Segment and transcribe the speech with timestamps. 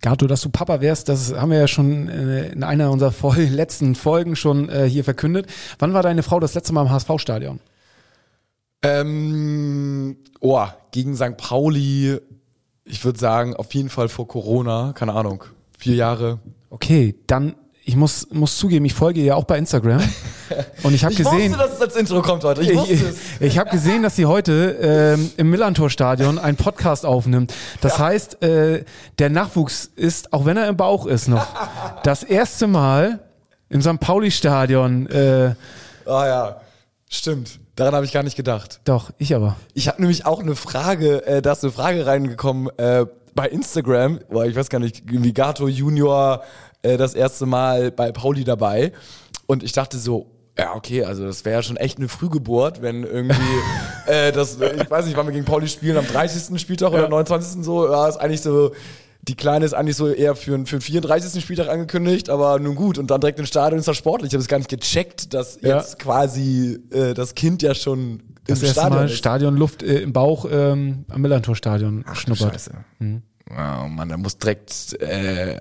[0.00, 3.94] Gato, dass du Papa wärst, das haben wir ja schon äh, in einer unserer letzten
[3.94, 5.46] Folgen schon äh, hier verkündet.
[5.78, 7.60] Wann war deine Frau das letzte Mal im HSV-Stadion?
[8.82, 11.36] Ähm, oh, gegen St.
[11.36, 12.18] Pauli,
[12.84, 15.44] ich würde sagen, auf jeden Fall vor Corona, keine Ahnung,
[15.78, 16.40] vier Jahre.
[16.70, 17.54] Okay, dann
[17.84, 20.02] ich muss, muss zugeben, ich folge ihr auch bei Instagram.
[20.82, 21.38] Und ich habe gesehen.
[21.38, 22.62] Ich wusste, dass es als Intro kommt heute.
[22.62, 23.16] Ich wusste ich, es.
[23.40, 27.54] Ich habe gesehen, dass sie heute ähm, im Millantor-Stadion einen Podcast aufnimmt.
[27.80, 28.04] Das ja.
[28.06, 28.84] heißt, äh,
[29.18, 31.46] der Nachwuchs ist, auch wenn er im Bauch ist noch,
[32.02, 33.20] das erste Mal
[33.68, 34.00] im St.
[34.00, 35.06] Pauli-Stadion.
[35.08, 35.54] Äh,
[36.06, 36.60] ah ja,
[37.08, 37.60] stimmt.
[37.76, 38.80] Daran habe ich gar nicht gedacht.
[38.84, 39.56] Doch, ich aber.
[39.72, 44.20] Ich habe nämlich auch eine Frage, äh, da ist eine Frage reingekommen äh, bei Instagram,
[44.28, 46.42] boah, ich weiß gar nicht, irgendwie Gato Junior
[46.82, 48.92] äh, das erste Mal bei Pauli dabei.
[49.46, 53.04] Und ich dachte so, ja, okay, also das wäre ja schon echt eine Frühgeburt, wenn
[53.04, 53.40] irgendwie
[54.06, 56.60] äh, das, ich weiß nicht, wann wir gegen Pauli spielen, am 30.
[56.60, 57.64] Spieltag oder 29.
[57.64, 58.72] so, ja, ist eigentlich so,
[59.22, 61.42] die Kleine ist eigentlich so eher für, für den 34.
[61.42, 62.98] Spieltag angekündigt, aber nun gut.
[62.98, 64.28] Und dann direkt im Stadion ist das sportlich.
[64.28, 65.76] Ich habe es gar nicht gecheckt, dass ja.
[65.76, 69.16] jetzt quasi äh, das Kind ja schon das im erste Stadion Mal ist.
[69.16, 72.52] Stadionluft äh, im Bauch ähm, am Millantor-Stadion schnuppert.
[72.54, 72.72] Scheiße.
[72.98, 73.22] Mhm.
[73.50, 75.60] Oh Mann, da muss direkt äh, äh,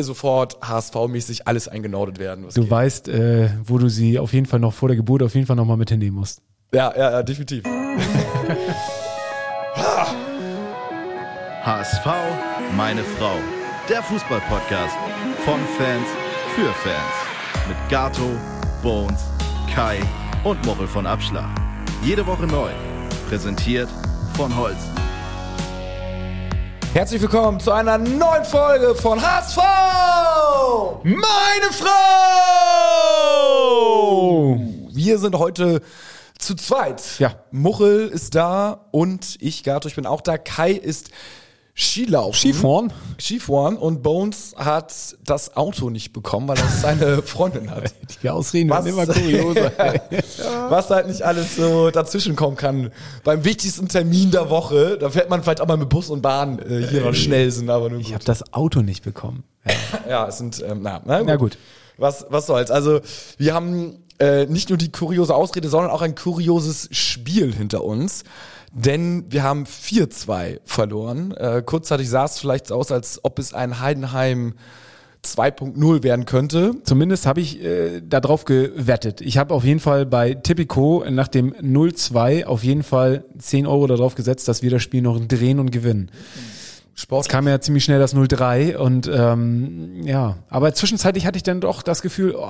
[0.00, 2.46] sofort HSV-mäßig alles eingenordet werden.
[2.52, 2.70] du geht.
[2.70, 5.56] weißt, äh, wo du sie auf jeden Fall noch vor der Geburt auf jeden Fall
[5.56, 6.42] noch mal mit hinnehmen musst.
[6.72, 7.64] Ja, ja, ja definitiv.
[11.64, 12.06] HSV,
[12.76, 13.36] meine Frau.
[13.88, 14.96] Der Fußball-Podcast
[15.44, 16.06] von Fans
[16.54, 17.14] für Fans.
[17.68, 18.30] Mit Gato,
[18.82, 19.24] Bones,
[19.74, 20.00] Kai
[20.44, 21.50] und Mochel von Abschlag.
[22.02, 22.70] Jede Woche neu.
[23.28, 23.88] Präsentiert
[24.36, 24.99] von Holsten.
[26.92, 29.58] Herzlich willkommen zu einer neuen Folge von HSV!
[31.04, 31.88] Meine Frau!
[34.90, 35.82] Wir sind heute
[36.36, 37.20] zu zweit.
[37.20, 37.36] Ja.
[37.52, 40.36] Muchel ist da und ich, Gato, ich bin auch da.
[40.36, 41.10] Kai ist
[41.74, 42.34] Skilaufen.
[42.34, 42.92] Skifahren.
[43.18, 47.94] Skifahren und Bones hat das Auto nicht bekommen, weil er seine Freundin hat.
[48.22, 49.72] Die Ausreden werden immer kurioser.
[50.68, 52.90] was halt nicht alles so dazwischen kommen kann.
[53.24, 56.58] Beim wichtigsten Termin der Woche, da fährt man vielleicht auch mal mit Bus und Bahn
[56.58, 59.44] äh, hier noch schnell sind, aber nur Ich habe das Auto nicht bekommen.
[59.64, 59.72] Ja,
[60.08, 61.26] ja es sind, ähm, na, na gut.
[61.26, 61.58] Na gut.
[61.96, 62.70] Was, was soll's.
[62.70, 63.00] Also,
[63.36, 68.24] wir haben äh, nicht nur die kuriose Ausrede, sondern auch ein kurioses Spiel hinter uns
[68.72, 71.32] denn wir haben 4-2 verloren.
[71.32, 74.54] Äh, kurzzeitig sah es vielleicht aus, als ob es ein Heidenheim
[75.24, 76.72] 2.0 werden könnte.
[76.84, 79.20] Zumindest habe ich äh, darauf gewettet.
[79.20, 83.86] Ich habe auf jeden Fall bei Tipico nach dem 0-2 auf jeden Fall 10 Euro
[83.86, 86.10] darauf gesetzt, dass wir das Spiel noch drehen und gewinnen.
[86.94, 87.26] Sport.
[87.26, 91.60] Es kam ja ziemlich schnell das 0-3 und ähm, ja, aber zwischenzeitlich hatte ich dann
[91.60, 92.46] doch das Gefühl, oh,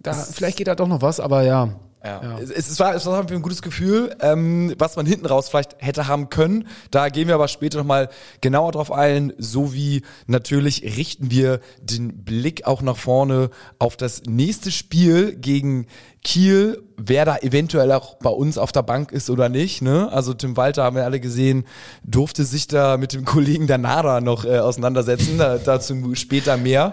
[0.00, 1.70] da, vielleicht geht da doch noch was, aber ja,
[2.04, 2.22] ja.
[2.22, 2.38] ja.
[2.38, 6.06] Es, es, war, es war ein gutes Gefühl, ähm, was man hinten raus vielleicht hätte
[6.06, 6.68] haben können.
[6.90, 8.08] Da gehen wir aber später nochmal
[8.40, 14.70] genauer drauf ein, sowie natürlich richten wir den Blick auch nach vorne auf das nächste
[14.70, 15.86] Spiel gegen
[16.24, 19.82] Kiel, wer da eventuell auch bei uns auf der Bank ist oder nicht.
[19.82, 20.10] Ne?
[20.12, 21.64] Also Tim Walter haben wir alle gesehen,
[22.04, 25.38] durfte sich da mit dem Kollegen der Nada noch äh, auseinandersetzen.
[25.38, 26.92] Da, dazu später mehr.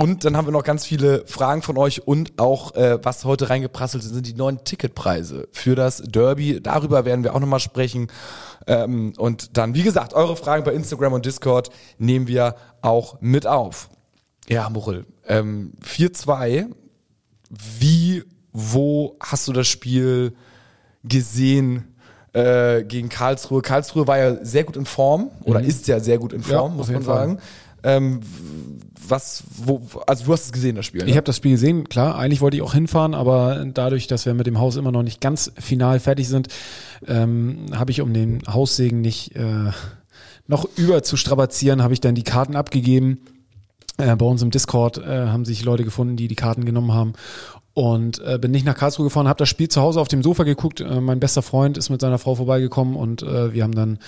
[0.00, 3.50] Und dann haben wir noch ganz viele Fragen von euch und auch, äh, was heute
[3.50, 6.58] reingeprasselt sind, sind die neuen Ticketpreise für das Derby.
[6.62, 8.08] Darüber werden wir auch nochmal sprechen.
[8.66, 11.68] Ähm, und dann, wie gesagt, eure Fragen bei Instagram und Discord
[11.98, 13.90] nehmen wir auch mit auf.
[14.48, 16.68] Ja, Muchel, ähm, 4-2.
[17.50, 18.24] Wie,
[18.54, 20.34] wo hast du das Spiel
[21.04, 21.94] gesehen?
[22.32, 23.60] Äh, gegen Karlsruhe.
[23.60, 25.68] Karlsruhe war ja sehr gut in Form oder mhm.
[25.68, 27.38] ist ja sehr gut in Form, ja, muss man sagen.
[27.82, 28.20] Ähm,
[29.10, 31.02] was, wo, also du hast es gesehen, das Spiel.
[31.04, 31.10] Ne?
[31.10, 32.16] Ich habe das Spiel gesehen, klar.
[32.16, 35.20] Eigentlich wollte ich auch hinfahren, aber dadurch, dass wir mit dem Haus immer noch nicht
[35.20, 36.48] ganz final fertig sind,
[37.06, 39.70] ähm, habe ich um den Haussegen nicht äh,
[40.46, 43.20] noch über zu strapazieren, habe ich dann die Karten abgegeben.
[43.98, 47.12] Äh, bei uns im Discord äh, haben sich Leute gefunden, die die Karten genommen haben
[47.80, 50.42] und äh, bin nicht nach Karlsruhe gefahren, habe das Spiel zu Hause auf dem Sofa
[50.42, 50.82] geguckt.
[50.82, 53.98] Äh, mein bester Freund ist mit seiner Frau vorbeigekommen und äh, wir haben dann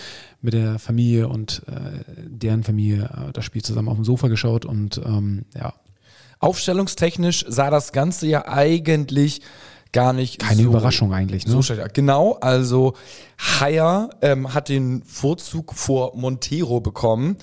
[0.42, 4.66] mit der Familie und äh, deren Familie äh, das Spiel zusammen auf dem Sofa geschaut
[4.66, 5.72] und ähm, ja.
[6.38, 9.40] Aufstellungstechnisch sah das Ganze ja eigentlich
[9.92, 11.52] gar nicht keine so, Überraschung eigentlich ne?
[11.52, 11.94] so schlecht.
[11.94, 12.92] Genau, also
[13.38, 17.38] Haier ähm, hat den Vorzug vor Montero bekommen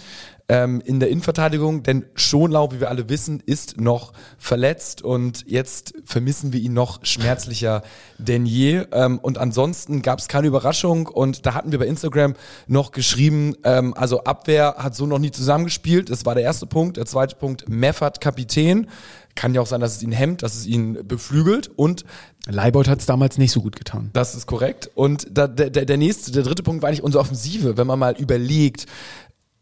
[0.49, 5.93] ähm, in der Innenverteidigung, denn Schonlau, wie wir alle wissen, ist noch verletzt und jetzt
[6.03, 7.83] vermissen wir ihn noch schmerzlicher
[8.17, 8.83] denn je.
[8.91, 12.33] Ähm, und ansonsten gab es keine Überraschung und da hatten wir bei Instagram
[12.67, 16.09] noch geschrieben, ähm, also Abwehr hat so noch nie zusammengespielt.
[16.09, 16.97] Das war der erste Punkt.
[16.97, 18.87] Der zweite Punkt, Meffert Kapitän.
[19.35, 22.03] Kann ja auch sein, dass es ihn hemmt, dass es ihn beflügelt und
[22.47, 24.09] Leibold hat es damals nicht so gut getan.
[24.13, 24.89] Das ist korrekt.
[24.95, 28.15] Und da, der, der nächste, der dritte Punkt war eigentlich unsere Offensive, wenn man mal
[28.17, 28.85] überlegt,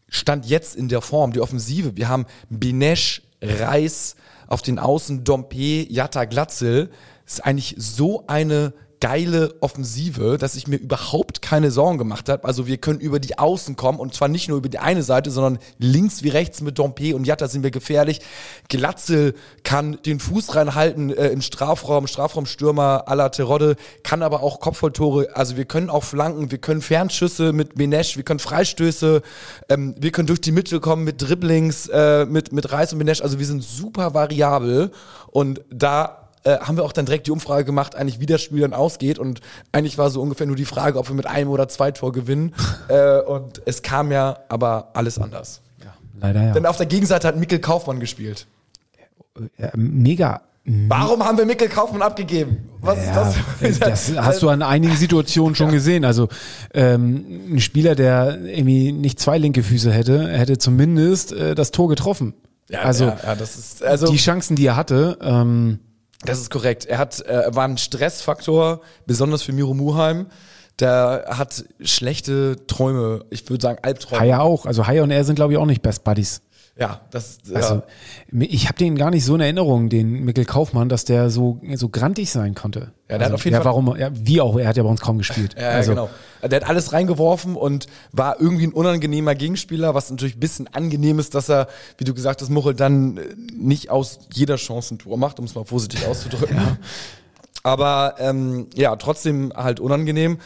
[0.09, 1.95] Stand jetzt in der Form, die Offensive.
[1.95, 4.15] Wir haben Binesh, Reis
[4.47, 6.89] auf den Außen, Dompe, Jatta, Glatzel.
[7.25, 12.45] Das ist eigentlich so eine geile Offensive, dass ich mir überhaupt keine Sorgen gemacht habe.
[12.45, 15.29] Also wir können über die Außen kommen und zwar nicht nur über die eine Seite,
[15.29, 18.21] sondern links wie rechts mit Dompe und Jatta sind wir gefährlich.
[18.69, 24.59] Glatzel kann den Fuß reinhalten äh, im Strafraum, Strafraumstürmer à la Terodde, kann aber auch
[24.59, 25.29] Kopfballtore.
[25.35, 29.21] Also wir können auch flanken, wir können Fernschüsse mit Benesch, wir können Freistöße,
[29.69, 33.21] ähm, wir können durch die Mitte kommen mit Dribblings, äh, mit, mit Reis und Benesch.
[33.21, 34.91] Also wir sind super variabel
[35.31, 38.61] und da äh, haben wir auch dann direkt die Umfrage gemacht, eigentlich wie das Spiel
[38.61, 39.19] dann ausgeht.
[39.19, 39.41] Und
[39.71, 42.53] eigentlich war so ungefähr nur die Frage, ob wir mit einem oder zwei Tor gewinnen.
[42.87, 45.61] äh, und es kam ja aber alles anders.
[45.83, 46.53] Ja, leider ja.
[46.53, 48.47] Denn auf der Gegenseite hat Mikkel Kaufmann gespielt.
[49.57, 50.41] Ja, mega.
[50.69, 52.69] Warum haben wir Mikkel Kaufmann abgegeben?
[52.81, 53.31] Was Ja,
[53.61, 54.09] ist das?
[54.09, 56.03] das hast du an einigen Situationen schon gesehen.
[56.03, 56.27] Also
[56.73, 61.87] ähm, ein Spieler, der irgendwie nicht zwei linke Füße hätte, hätte zumindest äh, das Tor
[61.87, 62.33] getroffen.
[62.69, 65.79] Ja, also ja, ja, das ist also die Chancen, die er hatte, ähm,
[66.23, 66.85] Das ist korrekt.
[66.85, 70.27] Er hat äh, war ein Stressfaktor, besonders für Miro Muheim.
[70.79, 74.21] Der hat schlechte Träume, ich würde sagen Albträume.
[74.21, 74.65] Haya auch.
[74.65, 76.41] Also Haya und er sind, glaube ich, auch nicht Best Buddies.
[76.79, 77.83] Ja, das Also ja.
[78.41, 81.89] ich habe den gar nicht so in Erinnerung, den Mikkel Kaufmann, dass der so so
[81.89, 82.91] grantig sein konnte.
[83.09, 83.95] Ja, der hat also, auf jeden ja, Fall- warum?
[83.97, 84.57] Ja, wie auch?
[84.59, 85.55] Er hat ja bei uns kaum gespielt.
[85.59, 86.09] Ja, also, genau.
[86.43, 91.17] Der hat alles reingeworfen und war irgendwie ein unangenehmer Gegenspieler, was natürlich ein bisschen angenehm
[91.17, 93.21] ist, dass er, wie du gesagt hast, Muchel dann äh,
[93.55, 96.77] nicht aus jeder Chance ein Tor macht, um es mal vorsichtig auszudrücken.
[97.63, 100.37] Aber ähm, ja, trotzdem halt unangenehm.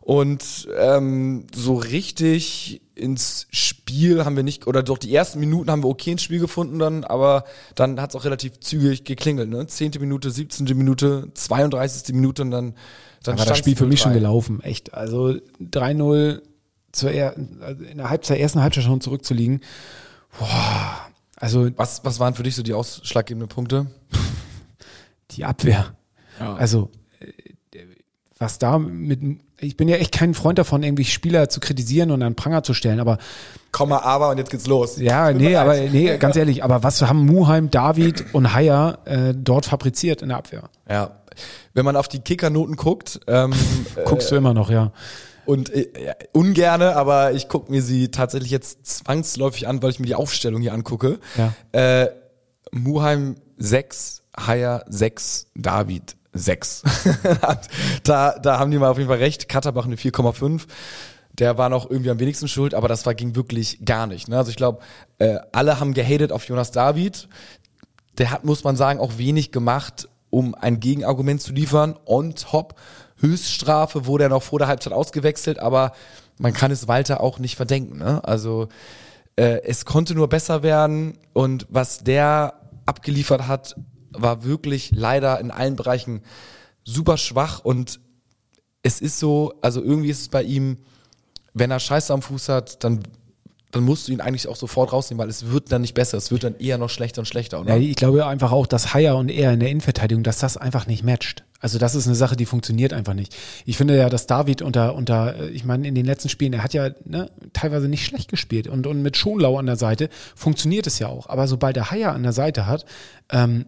[0.00, 5.82] Und ähm, so richtig ins Spiel haben wir nicht, oder doch die ersten Minuten haben
[5.82, 7.44] wir okay ins Spiel gefunden dann, aber
[7.74, 9.48] dann hat es auch relativ zügig geklingelt.
[9.50, 9.66] Ne?
[9.66, 9.92] 10.
[10.00, 10.64] Minute, 17.
[10.76, 12.14] Minute, 32.
[12.14, 12.74] Minute und dann,
[13.22, 14.02] dann da war das Spiel für mich 0-3.
[14.02, 14.94] schon gelaufen, echt.
[14.94, 16.42] Also 3-0
[16.92, 19.60] zur er also in der Halbzeit, ersten Halbzeit schon zurückzuliegen.
[20.38, 21.06] Boah,
[21.36, 23.86] also Was, was waren für dich so die ausschlaggebenden Punkte?
[25.32, 25.94] die Abwehr.
[26.38, 26.90] Also
[27.20, 27.84] äh,
[28.38, 29.22] was da mit
[29.60, 32.74] ich bin ja echt kein Freund davon, irgendwie Spieler zu kritisieren und an Pranger zu
[32.74, 33.18] stellen, aber
[33.72, 34.98] Komma, aber und jetzt geht's los.
[34.98, 35.56] ja, nee, leid.
[35.56, 40.28] aber nee, ganz ehrlich, aber was haben Muheim, David und Haya äh, dort fabriziert in
[40.28, 40.64] der Abwehr?
[40.88, 41.22] Ja.
[41.74, 43.52] Wenn man auf die Kickernoten guckt, ähm,
[44.04, 44.92] Guckst du immer noch, ja.
[45.44, 50.06] und äh, ungerne, aber ich gucke mir sie tatsächlich jetzt zwangsläufig an, weil ich mir
[50.06, 51.18] die Aufstellung hier angucke.
[51.36, 51.52] Ja.
[51.72, 52.10] Äh,
[52.72, 56.82] Muheim 6, Haya 6, David 6.
[58.04, 59.48] da, da haben die mal auf jeden Fall recht.
[59.48, 60.62] Katterbach eine 4,5.
[61.38, 64.28] Der war noch irgendwie am wenigsten schuld, aber das war ging wirklich gar nicht.
[64.28, 64.38] Ne?
[64.38, 64.80] Also ich glaube,
[65.18, 67.28] äh, alle haben gehatet auf Jonas David.
[68.18, 71.98] Der hat, muss man sagen, auch wenig gemacht, um ein Gegenargument zu liefern.
[72.06, 72.74] On top,
[73.18, 75.92] Höchststrafe wurde er noch vor der Halbzeit ausgewechselt, aber
[76.38, 77.98] man kann es Walter auch nicht verdenken.
[77.98, 78.22] Ne?
[78.24, 78.68] Also
[79.36, 82.54] äh, es konnte nur besser werden und was der
[82.86, 83.76] abgeliefert hat,
[84.18, 86.22] war wirklich leider in allen Bereichen
[86.84, 88.00] super schwach und
[88.82, 90.78] es ist so, also irgendwie ist es bei ihm,
[91.54, 93.00] wenn er Scheiße am Fuß hat, dann,
[93.72, 96.30] dann musst du ihn eigentlich auch sofort rausnehmen, weil es wird dann nicht besser, es
[96.30, 97.76] wird dann eher noch schlechter und schlechter, oder?
[97.76, 100.86] Ja, ich glaube einfach auch, dass Haya und er in der Innenverteidigung, dass das einfach
[100.86, 101.44] nicht matcht.
[101.58, 103.34] Also das ist eine Sache, die funktioniert einfach nicht.
[103.64, 106.74] Ich finde ja, dass David unter, unter, ich meine, in den letzten Spielen, er hat
[106.74, 110.98] ja ne, teilweise nicht schlecht gespielt und, und mit Schonlau an der Seite funktioniert es
[110.98, 111.28] ja auch.
[111.28, 112.84] Aber sobald er Haya an der Seite hat,
[113.30, 113.66] ähm,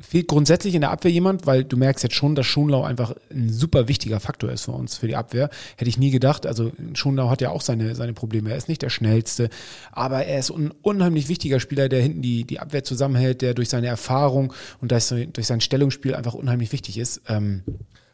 [0.00, 3.52] fehlt grundsätzlich in der Abwehr jemand, weil du merkst jetzt schon, dass Schonlau einfach ein
[3.52, 5.50] super wichtiger Faktor ist für uns, für die Abwehr.
[5.76, 6.46] Hätte ich nie gedacht.
[6.46, 8.50] Also Schonlau hat ja auch seine, seine Probleme.
[8.50, 9.48] Er ist nicht der schnellste,
[9.92, 13.68] aber er ist ein unheimlich wichtiger Spieler, der hinten die, die Abwehr zusammenhält, der durch
[13.68, 17.22] seine Erfahrung und durch, durch sein Stellungsspiel einfach unheimlich wichtig ist.
[17.28, 17.62] Ähm,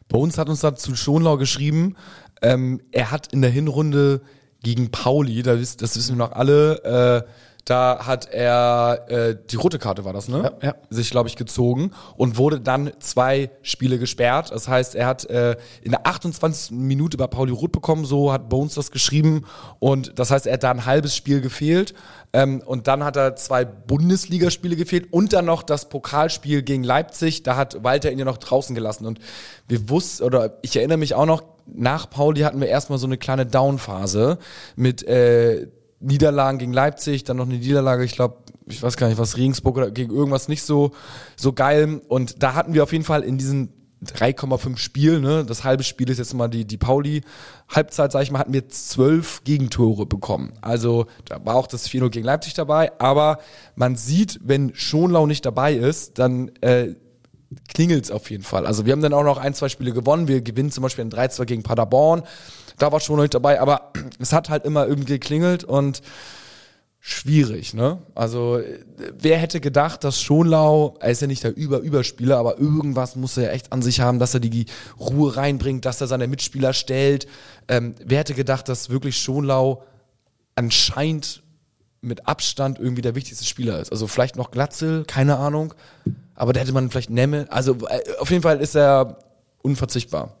[0.09, 1.95] Bei uns hat uns dazu Schonlau geschrieben,
[2.41, 4.21] ähm, er hat in der Hinrunde
[4.61, 7.29] gegen Pauli, das wissen wir noch alle, äh,
[7.65, 10.51] da hat er äh, die rote Karte war das, ne?
[10.61, 10.75] Ja, ja.
[10.89, 14.51] Sich, glaube ich, gezogen und wurde dann zwei Spiele gesperrt.
[14.51, 16.71] Das heißt, er hat äh, in der 28.
[16.71, 19.45] Minute bei Pauli rot bekommen, so hat Bones das geschrieben.
[19.79, 21.93] Und das heißt, er hat da ein halbes Spiel gefehlt.
[22.33, 27.43] Ähm, und dann hat er zwei Bundesligaspiele gefehlt und dann noch das Pokalspiel gegen Leipzig.
[27.43, 29.05] Da hat Walter ihn ja noch draußen gelassen.
[29.05, 29.19] Und
[29.69, 33.17] wir wussten, oder ich erinnere mich auch noch, nach Pauli hatten wir erstmal so eine
[33.17, 34.37] kleine Down-Phase
[34.75, 35.67] mit äh,
[36.03, 39.77] Niederlagen gegen Leipzig, dann noch eine Niederlage, ich glaube, ich weiß gar nicht, was Regensburg
[39.77, 40.91] oder gegen irgendwas nicht so,
[41.35, 42.01] so geil.
[42.07, 43.73] Und da hatten wir auf jeden Fall in diesen
[44.05, 48.39] 3,5 Spiel, ne, das halbe Spiel ist jetzt mal die, die Pauli-Halbzeit, sag ich mal,
[48.39, 50.53] hatten wir zwölf Gegentore bekommen.
[50.61, 53.39] Also da war auch das 4-0 gegen Leipzig dabei, aber
[53.75, 56.95] man sieht, wenn Schonlau nicht dabei ist, dann äh,
[57.73, 58.65] klingelt's auf jeden Fall.
[58.65, 60.27] Also wir haben dann auch noch ein, zwei Spiele gewonnen.
[60.27, 62.23] Wir gewinnen zum Beispiel ein 3-2 gegen Paderborn.
[62.83, 66.01] Da war schon noch nicht dabei, aber es hat halt immer irgendwie geklingelt und
[66.99, 67.99] schwierig, ne?
[68.13, 68.59] Also,
[69.17, 73.53] wer hätte gedacht, dass Schonlau, er ist ja nicht der Über-Überspieler, aber irgendwas muss er
[73.53, 74.65] echt an sich haben, dass er die
[74.99, 77.25] Ruhe reinbringt, dass er seine Mitspieler stellt.
[77.69, 79.85] Ähm, wer hätte gedacht, dass wirklich Schonlau
[80.55, 81.41] anscheinend
[82.01, 83.93] mit Abstand irgendwie der wichtigste Spieler ist?
[83.93, 85.73] Also vielleicht noch Glatzel, keine Ahnung.
[86.35, 87.45] Aber da hätte man vielleicht Nemme.
[87.49, 89.19] Also äh, auf jeden Fall ist er
[89.61, 90.35] unverzichtbar.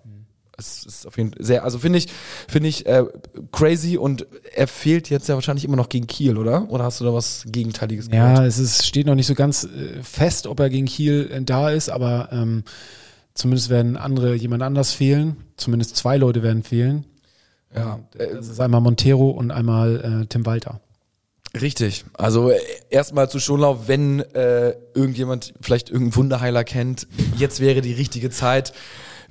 [0.57, 2.07] Es ist auf jeden Fall sehr, also finde ich,
[2.47, 3.03] finde ich äh,
[3.51, 6.69] crazy und er fehlt jetzt ja wahrscheinlich immer noch gegen Kiel, oder?
[6.69, 8.47] Oder hast du da was Gegenteiliges Ja, gehört?
[8.49, 11.71] es ist, steht noch nicht so ganz äh, fest, ob er gegen Kiel äh, da
[11.71, 12.63] ist, aber ähm,
[13.33, 15.37] zumindest werden andere, jemand anders fehlen.
[15.57, 17.05] Zumindest zwei Leute werden fehlen.
[17.75, 20.79] Ja, äh, Das ist einmal Montero und einmal äh, Tim Walter.
[21.59, 22.05] richtig.
[22.13, 22.59] Also äh,
[22.91, 27.07] erstmal zu Schonlau, wenn äh, irgendjemand vielleicht irgendeinen Wunderheiler kennt,
[27.37, 28.73] jetzt wäre die richtige Zeit.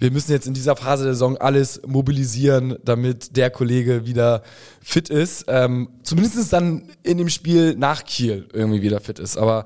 [0.03, 4.43] Wir müssen jetzt in dieser Phase der Saison alles mobilisieren, damit der Kollege wieder
[4.81, 5.45] fit ist.
[5.47, 9.37] Ähm, zumindest dann in dem Spiel nach Kiel irgendwie wieder fit ist.
[9.37, 9.65] Aber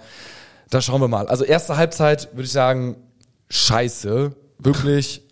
[0.68, 1.26] da schauen wir mal.
[1.26, 2.96] Also erste Halbzeit würde ich sagen,
[3.48, 4.36] scheiße.
[4.58, 5.22] Wirklich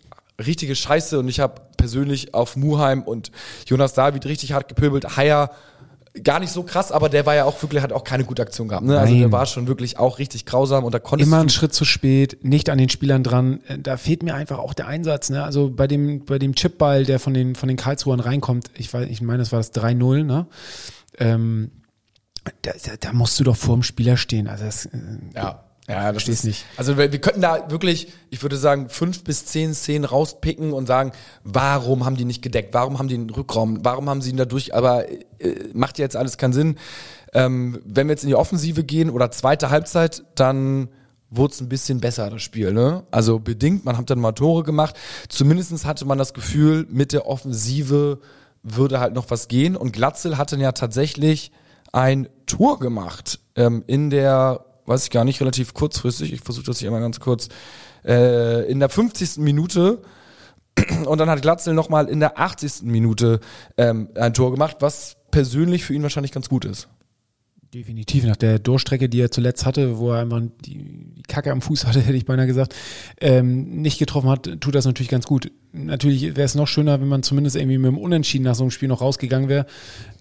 [0.43, 1.19] richtige Scheiße.
[1.19, 3.31] Und ich habe persönlich auf Muheim und
[3.67, 5.17] Jonas David richtig hart gepöbelt.
[5.17, 5.51] Haier
[6.23, 8.67] gar nicht so krass, aber der war ja auch wirklich, hat auch keine gute Aktion
[8.67, 8.85] gehabt.
[8.85, 8.97] Ne?
[8.97, 9.21] Also Nein.
[9.21, 12.39] der war schon wirklich auch richtig grausam und da konnte Immer einen Schritt zu spät,
[12.43, 13.59] nicht an den Spielern dran.
[13.67, 15.29] Äh, Da fehlt mir einfach auch der Einsatz.
[15.29, 15.43] Ne?
[15.43, 19.07] Also bei dem, bei dem Chipball, der von den, von den Karlsruhern reinkommt, ich weiß,
[19.09, 20.47] ich meine, das war das 3-0, ne?
[21.19, 21.71] Ähm,
[22.61, 24.47] da, da, da musst du doch vorm Spieler stehen.
[24.47, 24.89] Also das, äh,
[25.35, 26.65] Ja, ja, das ist nicht.
[26.77, 30.87] Also wir, wir könnten da wirklich, ich würde sagen, fünf bis zehn Szenen rauspicken und
[30.87, 31.11] sagen,
[31.43, 32.73] warum haben die nicht gedeckt?
[32.73, 33.79] Warum haben die einen Rückraum?
[33.83, 34.73] Warum haben sie ihn dadurch?
[34.73, 35.19] Aber äh,
[35.73, 36.77] macht ja jetzt alles keinen Sinn.
[37.33, 40.89] Ähm, wenn wir jetzt in die Offensive gehen oder zweite Halbzeit, dann
[41.29, 42.73] wurde es ein bisschen besser, das Spiel.
[42.73, 43.03] Ne?
[43.11, 44.95] Also bedingt, man hat dann mal Tore gemacht.
[45.29, 48.19] Zumindest hatte man das Gefühl, mit der Offensive
[48.63, 49.75] würde halt noch was gehen.
[49.75, 51.51] Und Glatzel hat dann ja tatsächlich
[51.91, 56.33] ein Tor gemacht ähm, in der, weiß ich gar nicht, relativ kurzfristig.
[56.33, 57.49] Ich versuche das hier mal ganz kurz.
[58.05, 59.37] Äh, in der 50.
[59.37, 60.01] Minute
[61.05, 62.83] und dann hat Glatzel nochmal in der 80.
[62.83, 63.39] Minute
[63.77, 66.87] ähm, ein Tor gemacht, was persönlich für ihn wahrscheinlich ganz gut ist.
[67.75, 71.85] Definitiv, nach der Durchstrecke, die er zuletzt hatte, wo er einfach die, Kacke am Fuß
[71.85, 72.73] hatte, hätte ich beinahe gesagt,
[73.19, 75.51] ähm, nicht getroffen hat, tut das natürlich ganz gut.
[75.73, 78.71] Natürlich wäre es noch schöner, wenn man zumindest irgendwie mit dem Unentschieden nach so einem
[78.71, 79.65] Spiel noch rausgegangen wäre.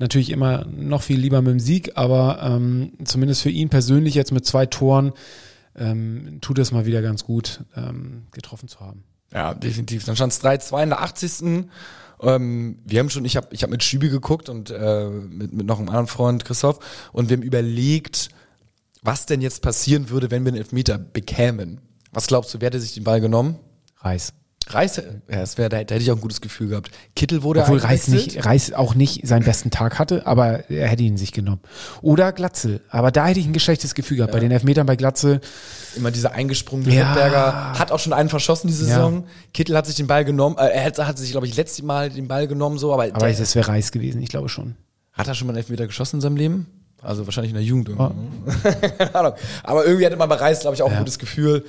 [0.00, 4.32] Natürlich immer noch viel lieber mit dem Sieg, aber ähm, zumindest für ihn persönlich jetzt
[4.32, 5.12] mit zwei Toren
[5.76, 9.04] ähm, tut es mal wieder ganz gut, ähm, getroffen zu haben.
[9.34, 10.04] Ja, definitiv.
[10.04, 11.66] Dann stand es 3-2 in der 80.
[12.22, 15.66] Ähm, wir haben schon, ich habe ich hab mit Schübi geguckt und äh, mit, mit
[15.66, 16.78] noch einem anderen Freund, Christoph,
[17.12, 18.28] und wir haben überlegt,
[19.02, 21.80] was denn jetzt passieren würde, wenn wir einen Elfmeter bekämen.
[22.12, 23.58] Was glaubst du, wer hätte sich den Ball genommen?
[23.98, 24.32] Reis.
[24.66, 26.90] Reis, ja, das wäre, da, da hätte ich auch ein gutes Gefühl gehabt.
[27.14, 31.02] Kittel wurde Obwohl Reis nicht, Reis auch nicht seinen besten Tag hatte, aber er hätte
[31.02, 31.60] ihn sich genommen.
[32.00, 32.80] Oder Glatzel.
[32.88, 34.32] Aber da hätte ich ein geschlechtes Gefühl gehabt.
[34.32, 35.40] Bei den Elfmetern bei Glatzel,
[35.96, 37.12] Immer dieser eingesprungene Ja.
[37.12, 38.94] Rittberger hat auch schon einen verschossen diese Ja.
[38.96, 39.24] Saison.
[39.52, 42.08] Kittel hat sich den Ball genommen, äh, er hat, hat sich, glaube ich, letztes Mal
[42.10, 44.76] den Ball genommen, so, aber, aber der, es wäre Reis gewesen, ich glaube schon.
[45.12, 46.66] hat er schon mal einen Elfmeter geschossen in seinem Leben?
[47.02, 47.90] Also wahrscheinlich in der Jugend?
[48.98, 49.32] Keine Ahnung.
[49.62, 50.98] Aber irgendwie hatte man bei Reis, glaube ich, auch ein Ja.
[51.00, 51.64] gutes Gefühl.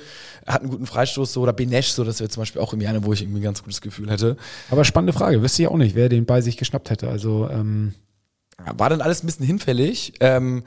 [0.46, 3.04] Hat einen guten Freistoß so oder Benesch, so, das wäre zum Beispiel auch irgendwie eine,
[3.04, 4.36] wo ich irgendwie ein ganz gutes Gefühl hätte.
[4.70, 7.08] Aber spannende Frage, wüsste ich auch nicht, wer den Ball sich geschnappt hätte.
[7.08, 7.94] Also ähm,
[8.76, 10.64] War dann alles ein bisschen hinfällig, ähm,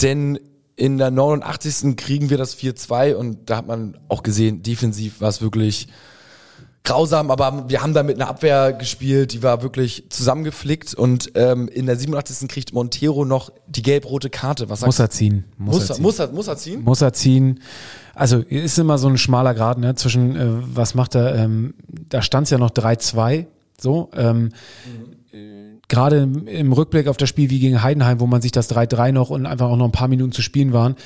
[0.00, 0.38] denn
[0.76, 1.96] in der 89.
[1.96, 5.88] kriegen wir das 4-2 und da hat man auch gesehen, defensiv war es wirklich
[6.84, 11.68] grausam, aber wir haben da mit einer Abwehr gespielt, die war wirklich zusammengeflickt und ähm,
[11.68, 12.48] in der 87.
[12.48, 14.70] kriegt Montero noch die gelb-rote Karte.
[14.70, 15.44] Was muss er ziehen.
[15.58, 16.02] Muss, muss, er ziehen.
[16.02, 16.82] muss, er, muss er ziehen?
[16.82, 17.60] muss er ziehen.
[18.14, 22.22] Also ist immer so ein schmaler Grad ne, zwischen, äh, was macht er, ähm, da
[22.22, 23.46] stand es ja noch 3-2,
[23.78, 24.10] so.
[24.14, 24.50] Ähm,
[25.32, 28.70] äh, Gerade im, im Rückblick auf das Spiel wie gegen Heidenheim, wo man sich das
[28.70, 30.96] 3-3 noch und einfach auch noch ein paar Minuten zu spielen waren,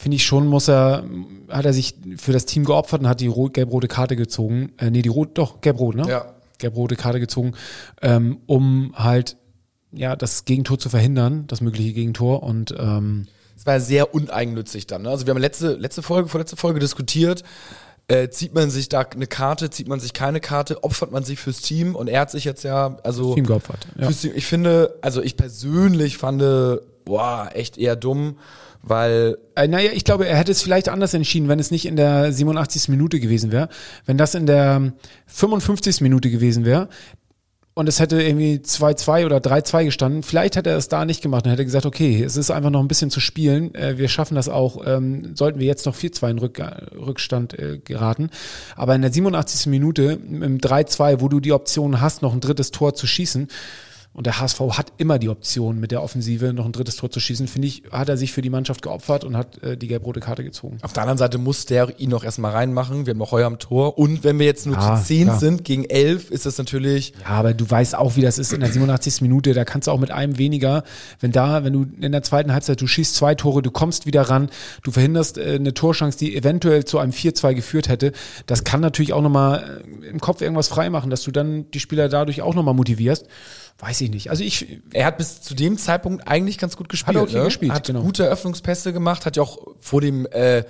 [0.00, 1.02] finde ich schon, muss er,
[1.50, 4.70] hat er sich für das Team geopfert und hat die rot- gelb-rote Karte gezogen.
[4.78, 6.08] Äh, nee, die rot, doch, gelb-rot, ne?
[6.08, 6.34] Ja.
[6.58, 7.54] Gelb-rote Karte gezogen,
[8.00, 9.36] ähm, um halt
[9.90, 12.42] ja das Gegentor zu verhindern, das mögliche Gegentor.
[12.44, 13.26] Und ähm,
[13.56, 15.02] Es war sehr uneigennützig dann.
[15.02, 15.10] Ne?
[15.10, 17.42] Also wir haben letzte, letzte Folge, vorletzte Folge diskutiert.
[18.06, 21.38] Äh, zieht man sich da eine Karte, zieht man sich keine Karte, opfert man sich
[21.40, 23.86] fürs Team und er hat sich jetzt ja, also Team geopfert.
[23.98, 24.06] Ja.
[24.06, 26.40] fürs Team, ich finde, also ich persönlich fand,
[27.04, 28.38] boah, echt eher dumm,
[28.82, 31.96] weil Äh, naja, ich glaube, er hätte es vielleicht anders entschieden, wenn es nicht in
[31.96, 32.88] der 87.
[32.88, 33.68] Minute gewesen wäre.
[34.06, 34.92] Wenn das in der
[35.26, 36.00] 55.
[36.00, 36.88] Minute gewesen wäre
[37.74, 41.44] und es hätte irgendwie 2-2 oder 3-2 gestanden, vielleicht hätte er es da nicht gemacht
[41.44, 44.34] und hätte gesagt, okay, es ist einfach noch ein bisschen zu spielen, äh, wir schaffen
[44.34, 46.60] das auch, ähm, sollten wir jetzt noch 4-2 in Rück
[46.96, 48.30] Rückstand äh, geraten.
[48.76, 49.66] Aber in der 87.
[49.66, 53.48] Minute im 3-2, wo du die Option hast, noch ein drittes Tor zu schießen,
[54.18, 57.20] Und der HSV hat immer die Option, mit der Offensive noch ein drittes Tor zu
[57.20, 57.46] schießen.
[57.46, 60.42] Finde ich, hat er sich für die Mannschaft geopfert und hat äh, die gelb-rote Karte
[60.42, 60.78] gezogen.
[60.82, 63.06] Auf der anderen Seite muss der ihn noch erstmal reinmachen.
[63.06, 63.96] Wir haben noch Heuer am Tor.
[63.96, 65.38] Und wenn wir jetzt nur Ja, zu 10 klar.
[65.38, 68.58] sind gegen 11, ist das natürlich Ja, aber du weißt auch, wie das ist in
[68.58, 69.20] der 87.
[69.20, 69.54] Minute.
[69.54, 70.82] Da kannst du auch mit einem weniger,
[71.20, 74.22] wenn da, wenn du in der zweiten Halbzeit, du schießt zwei Tore, du kommst wieder
[74.22, 74.50] ran,
[74.82, 78.10] du verhinderst äh, eine Torschance, die eventuell zu einem 4-2 geführt hätte.
[78.46, 82.08] Das kann natürlich auch nochmal äh, im Kopf irgendwas freimachen, dass du dann die Spieler
[82.08, 83.28] dadurch auch nochmal motivierst.
[83.80, 84.30] Weiß ich nicht.
[84.30, 87.16] Also ich, Er hat bis zu dem Zeitpunkt eigentlich ganz gut gespielt.
[87.16, 87.44] Hat er okay ne?
[87.44, 88.02] gespielt, Hat genau.
[88.02, 90.64] gute Eröffnungspässe gemacht, hat ja auch vor dem äh,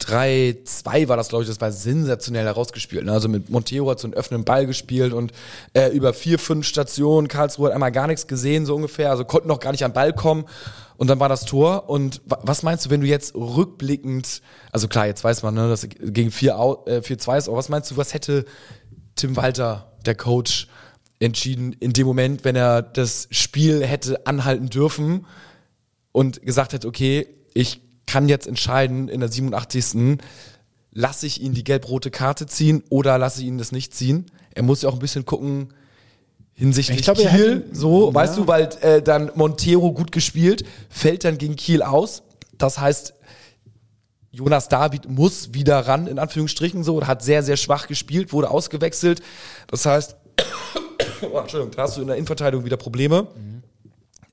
[0.00, 3.04] 3-2 war das, glaube ich, das war sensationell herausgespielt.
[3.04, 3.12] Ne?
[3.12, 5.32] Also mit Montero hat so einen öffnenden Ball gespielt und
[5.74, 9.48] äh, über vier, fünf Stationen, Karlsruhe hat einmal gar nichts gesehen, so ungefähr, also konnten
[9.48, 10.44] noch gar nicht an den Ball kommen.
[10.96, 11.88] Und dann war das Tor.
[11.88, 15.68] Und wa- was meinst du, wenn du jetzt rückblickend, also klar, jetzt weiß man, ne,
[15.68, 18.44] dass gegen 4-2 äh, 4-2 ist, aber was meinst du, was hätte
[19.14, 20.68] Tim Walter, der Coach,
[21.20, 25.26] entschieden in dem Moment, wenn er das Spiel hätte anhalten dürfen
[26.12, 30.18] und gesagt hätte, okay, ich kann jetzt entscheiden in der 87.
[30.92, 34.26] Lasse ich ihn die gelb-rote Karte ziehen oder lasse ich ihn das nicht ziehen?
[34.54, 35.68] Er muss ja auch ein bisschen gucken
[36.58, 38.14] hinsichtlich er Kiel, so, ja.
[38.14, 42.24] weißt du, weil äh, dann Montero gut gespielt, fällt dann gegen Kiel aus.
[42.56, 43.14] Das heißt,
[44.32, 49.22] Jonas David muss wieder ran, in Anführungsstrichen so, hat sehr, sehr schwach gespielt, wurde ausgewechselt.
[49.68, 50.16] Das heißt,
[51.22, 53.28] oh, Entschuldigung, da hast du in der Innenverteidigung wieder Probleme.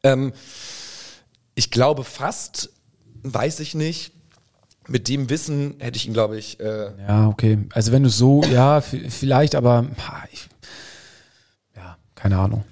[0.03, 0.33] Ähm,
[1.55, 2.69] ich glaube fast,
[3.23, 4.11] weiß ich nicht,
[4.87, 7.57] mit dem Wissen hätte ich ihn, glaube ich, äh, ja, okay.
[7.73, 10.47] Also wenn du so, ja, vielleicht, aber ha, ich,
[11.75, 12.63] ja, keine Ahnung.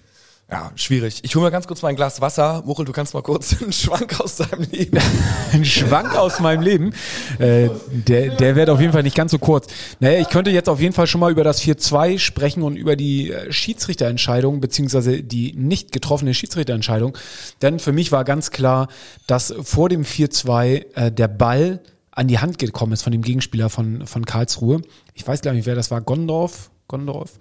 [0.54, 1.22] Ja, schwierig.
[1.24, 2.62] Ich hole mal ganz kurz mal ein Glas Wasser.
[2.64, 5.00] Muchel, du kannst mal kurz einen Schwank aus deinem Leben.
[5.52, 6.94] ein Schwank aus meinem Leben.
[7.40, 9.66] Äh, der, der wird auf jeden Fall nicht ganz so kurz.
[10.00, 12.96] Naja, ich könnte jetzt auf jeden Fall schon mal über das 4-2 sprechen und über
[12.96, 17.18] die äh, Schiedsrichterentscheidung, beziehungsweise die nicht getroffene Schiedsrichterentscheidung.
[17.64, 18.90] Denn für mich war ganz klar,
[19.26, 21.82] dass vor dem 4-2 äh, der Ball
[22.12, 24.84] an die Hand gekommen ist von dem Gegenspieler von, von Karlsruhe.
[25.16, 26.02] Ich weiß gar nicht, wer das war.
[26.02, 26.70] Gondorf?
[26.94, 27.32] Gondorf?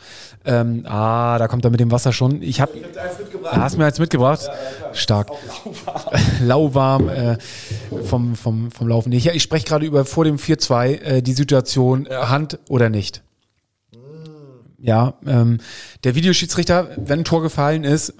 [0.46, 2.40] Ähm, ah, da kommt er mit dem Wasser schon.
[2.40, 2.72] Ich habe
[3.44, 4.48] Da hast du mir jetzt mitgebracht.
[4.94, 5.30] Stark.
[6.40, 7.36] Lauwarm äh,
[8.04, 9.12] vom, vom, vom Laufen.
[9.12, 13.22] Ich, ich spreche gerade über vor dem 4-2 äh, die Situation Hand oder nicht.
[14.78, 15.58] Ja, ähm,
[16.02, 18.14] der Videoschiedsrichter, wenn ein Tor gefallen ist,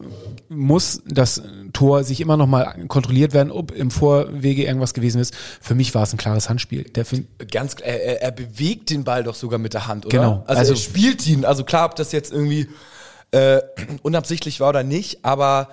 [0.55, 5.35] muss das Tor sich immer noch mal kontrolliert werden, ob im Vorwege irgendwas gewesen ist.
[5.61, 6.85] Für mich war es ein klares Handspiel.
[6.85, 7.05] Der
[7.51, 10.17] Ganz, er, er, bewegt den Ball doch sogar mit der Hand, oder?
[10.19, 10.45] Genau.
[10.47, 11.45] Also, Also- er spielt ihn.
[11.45, 12.69] Also klar, ob das jetzt irgendwie
[13.33, 13.61] äh,
[14.03, 15.69] unabsichtlich war oder nicht, aber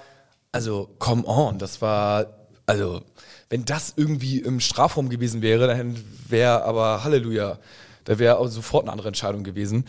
[0.51, 2.27] also come on, das war
[2.65, 3.01] also
[3.49, 5.95] wenn das irgendwie im Strafraum gewesen wäre, dann
[6.27, 7.57] wäre aber Halleluja,
[8.05, 9.85] da wäre sofort eine andere Entscheidung gewesen.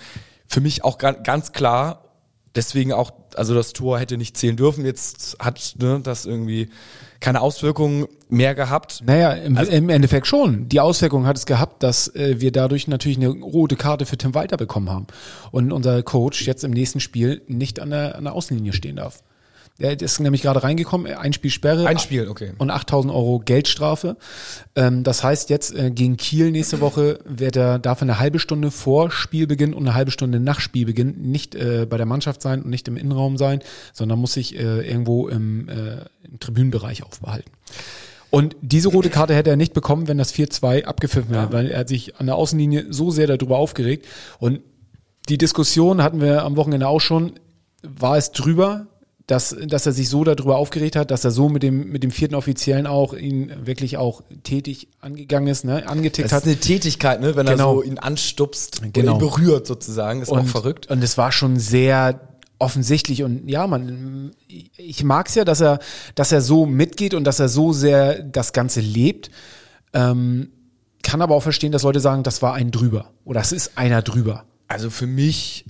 [0.46, 2.04] Für mich auch ga- ganz klar.
[2.54, 4.84] Deswegen auch, also das Tor hätte nicht zählen dürfen.
[4.84, 6.68] Jetzt hat ne, das irgendwie
[7.20, 9.02] keine Auswirkungen mehr gehabt.
[9.04, 10.68] Naja, im, im Endeffekt schon.
[10.68, 14.34] Die Auswirkung hat es gehabt, dass äh, wir dadurch natürlich eine rote Karte für Tim
[14.34, 15.06] Walter bekommen haben.
[15.52, 19.22] Und unser Coach jetzt im nächsten Spiel nicht an der, an der Außenlinie stehen darf.
[19.80, 21.86] Der ist nämlich gerade reingekommen, ein Spiel Sperre.
[21.86, 22.52] Ein Spiel, okay.
[22.58, 24.16] Und 8000 Euro Geldstrafe.
[24.76, 28.38] Ähm, das heißt jetzt äh, gegen Kiel nächste Woche wird er, darf er eine halbe
[28.38, 32.62] Stunde vor Spielbeginn und eine halbe Stunde nach Spielbeginn nicht äh, bei der Mannschaft sein
[32.62, 33.60] und nicht im Innenraum sein,
[33.94, 35.68] sondern muss sich äh, irgendwo im,
[36.22, 37.50] im Tribünenbereich aufbehalten.
[38.30, 41.80] Und diese rote Karte hätte er nicht bekommen, wenn das 4-2 abgepfiffen wäre, weil er
[41.80, 44.06] hat sich an der Außenlinie so sehr darüber aufgeregt.
[44.38, 44.60] Und
[45.28, 47.32] die Diskussion hatten wir am Wochenende auch schon,
[47.82, 48.86] war es drüber,
[49.30, 52.10] dass, dass er sich so darüber aufgeregt hat, dass er so mit dem, mit dem
[52.10, 56.42] vierten Offiziellen auch ihn wirklich auch tätig angegangen ist, ne, angetickt Das hat.
[56.42, 57.36] ist eine Tätigkeit, ne?
[57.36, 57.72] wenn Genau.
[57.72, 59.12] er so ihn anstupst Genau.
[59.14, 60.22] ihn berührt sozusagen.
[60.22, 60.88] Ist auch verrückt.
[60.90, 62.20] Und es war schon sehr
[62.58, 64.32] offensichtlich und ja, man,
[64.76, 65.78] ich mag's ja, dass er,
[66.14, 69.30] dass er so mitgeht und dass er so sehr das Ganze lebt.
[69.94, 70.50] Ähm,
[71.02, 74.02] kann aber auch verstehen, dass Leute sagen, das war ein drüber oder es ist einer
[74.02, 74.44] drüber.
[74.68, 75.64] Also für mich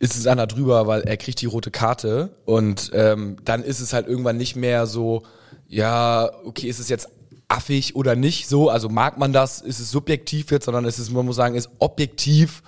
[0.00, 3.92] ist es einer drüber, weil er kriegt die rote Karte und ähm, dann ist es
[3.92, 5.22] halt irgendwann nicht mehr so,
[5.68, 7.08] ja, okay, ist es jetzt
[7.48, 11.10] affig oder nicht so, also mag man das, ist es subjektiv jetzt, sondern es ist,
[11.10, 12.62] man muss sagen, ist objektiv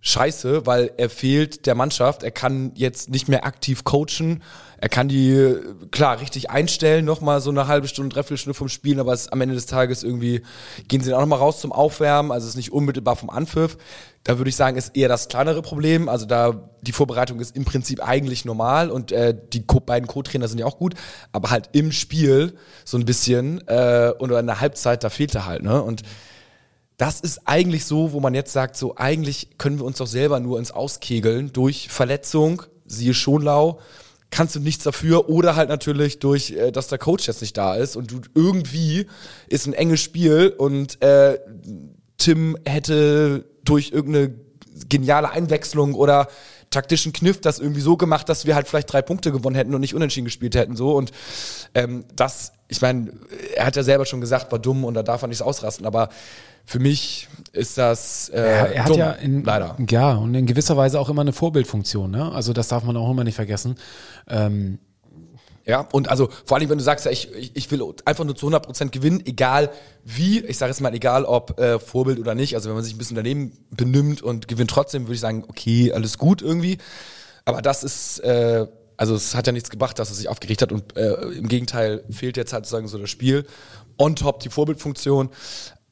[0.00, 4.42] scheiße, weil er fehlt der Mannschaft, er kann jetzt nicht mehr aktiv coachen,
[4.78, 5.54] er kann die,
[5.90, 9.40] klar, richtig einstellen, nochmal so eine halbe Stunde, dreiviertel Stunde vom Spielen, aber es, am
[9.40, 10.42] Ende des Tages irgendwie
[10.86, 13.76] gehen sie dann auch nochmal raus zum Aufwärmen, also es ist nicht unmittelbar vom Anpfiff.
[14.24, 17.64] Da würde ich sagen, ist eher das kleinere Problem, also da die Vorbereitung ist im
[17.64, 20.94] Prinzip eigentlich normal und äh, die Co beiden Co-Trainer sind ja auch gut,
[21.32, 22.54] aber halt im Spiel
[22.84, 26.02] so ein bisschen äh, und in der Halbzeit, da fehlt er halt, ne, und
[26.98, 30.38] das ist eigentlich so, wo man jetzt sagt, so eigentlich können wir uns doch selber
[30.38, 33.80] nur ins Auskegeln durch Verletzung, siehe Schonlau,
[34.30, 37.74] kannst du nichts dafür oder halt natürlich durch, äh, dass der Coach jetzt nicht da
[37.74, 39.06] ist und du irgendwie
[39.48, 41.38] ist ein enges Spiel und äh,
[42.18, 44.34] Tim hätte durch irgendeine
[44.88, 46.28] geniale Einwechslung oder
[46.70, 49.80] taktischen Kniff das irgendwie so gemacht, dass wir halt vielleicht drei Punkte gewonnen hätten und
[49.80, 51.12] nicht unentschieden gespielt hätten so und
[51.74, 53.12] ähm, das, ich meine,
[53.54, 56.08] er hat ja selber schon gesagt, war dumm und da darf er nichts ausrasten, aber
[56.64, 59.76] für mich ist das äh, er, er dumm, ja in, leider.
[59.90, 62.32] Ja, und in gewisser Weise auch immer eine Vorbildfunktion, ne?
[62.32, 63.76] Also das darf man auch immer nicht vergessen.
[64.28, 64.78] Ähm,
[65.64, 68.34] Ja, und also vor allem, wenn du sagst, ja, ich, ich, ich will einfach nur
[68.34, 69.70] zu 100% gewinnen, egal
[70.04, 72.94] wie, ich sage jetzt mal, egal ob äh, Vorbild oder nicht, also wenn man sich
[72.94, 76.78] ein bisschen daneben benimmt und gewinnt trotzdem, würde ich sagen, okay, alles gut irgendwie.
[77.44, 80.72] Aber das ist, äh, also es hat ja nichts gebracht, dass er sich aufgeregt hat
[80.72, 83.46] und äh, im Gegenteil fehlt jetzt halt sozusagen so das Spiel.
[83.98, 85.30] On top die Vorbildfunktion.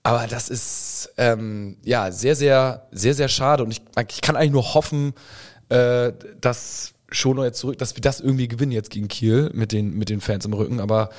[0.03, 3.63] Aber das ist ähm, ja sehr, sehr, sehr, sehr schade.
[3.63, 5.13] Und ich, ich kann eigentlich nur hoffen,
[5.69, 9.73] äh, dass schon noch jetzt zurück, dass wir das irgendwie gewinnen jetzt gegen Kiel mit
[9.73, 10.81] den, mit den Fans im Rücken.
[10.81, 11.11] Aber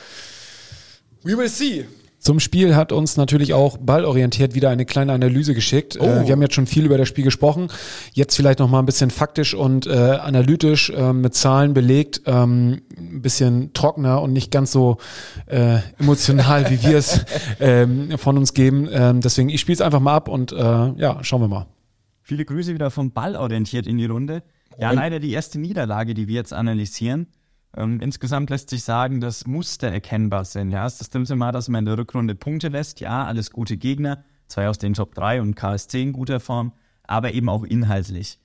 [1.24, 1.86] we will see.
[2.22, 5.98] Zum Spiel hat uns natürlich auch ballorientiert wieder eine kleine Analyse geschickt.
[6.00, 6.06] Oh.
[6.06, 7.70] Äh, wir haben jetzt schon viel über das Spiel gesprochen.
[8.14, 12.84] Jetzt vielleicht noch mal ein bisschen faktisch und äh, analytisch äh, mit Zahlen belegt, ähm,
[12.96, 14.98] ein bisschen trockener und nicht ganz so
[15.48, 17.26] äh, emotional, wie wir es
[17.60, 18.88] ähm, von uns geben.
[18.92, 21.66] Ähm, deswegen, ich spiele es einfach mal ab und äh, ja, schauen wir mal.
[22.22, 24.44] Viele Grüße wieder vom Ball orientiert in die Runde.
[24.78, 27.28] Ja, leider die erste Niederlage, die wir jetzt analysieren.
[27.76, 30.72] Ähm, insgesamt lässt sich sagen, dass Muster erkennbar sind.
[30.72, 33.00] Ja, das stimmt mal, dass man in der Rückrunde Punkte lässt.
[33.00, 37.34] Ja, alles gute Gegner, zwei aus den Top 3 und KSC in guter Form, aber
[37.34, 38.40] eben auch inhaltlich.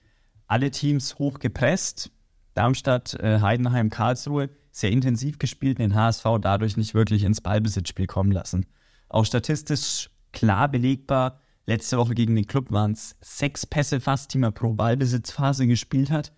[0.47, 2.11] Alle Teams hoch gepresst.
[2.55, 8.31] Darmstadt, äh, Heidenheim, Karlsruhe sehr intensiv gespielt, den HSV dadurch nicht wirklich ins Ballbesitzspiel kommen
[8.31, 8.67] lassen.
[9.09, 11.41] Auch statistisch klar belegbar.
[11.68, 16.12] Letzte Woche gegen den Club waren es sechs Pässe fast, die man pro Ballbesitzphase gespielt
[16.12, 16.33] hat.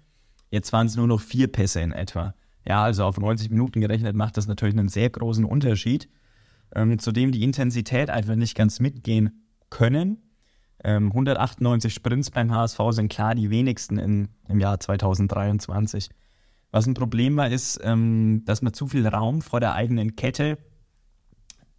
[0.51, 2.35] Jetzt waren es nur noch vier Pässe in etwa.
[2.67, 6.09] Ja, also auf 90 Minuten gerechnet macht das natürlich einen sehr großen Unterschied.
[6.75, 10.23] Ähm, zudem die Intensität einfach nicht ganz mitgehen können.
[10.83, 16.09] Ähm, 198 Sprints beim HSV sind klar die wenigsten in, im Jahr 2023.
[16.71, 20.57] Was ein Problem war, ist, ähm, dass man zu viel Raum vor der eigenen Kette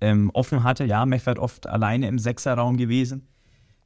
[0.01, 0.85] ähm, offen hatte.
[0.85, 3.27] Ja, Meffert oft alleine im Sechserraum gewesen.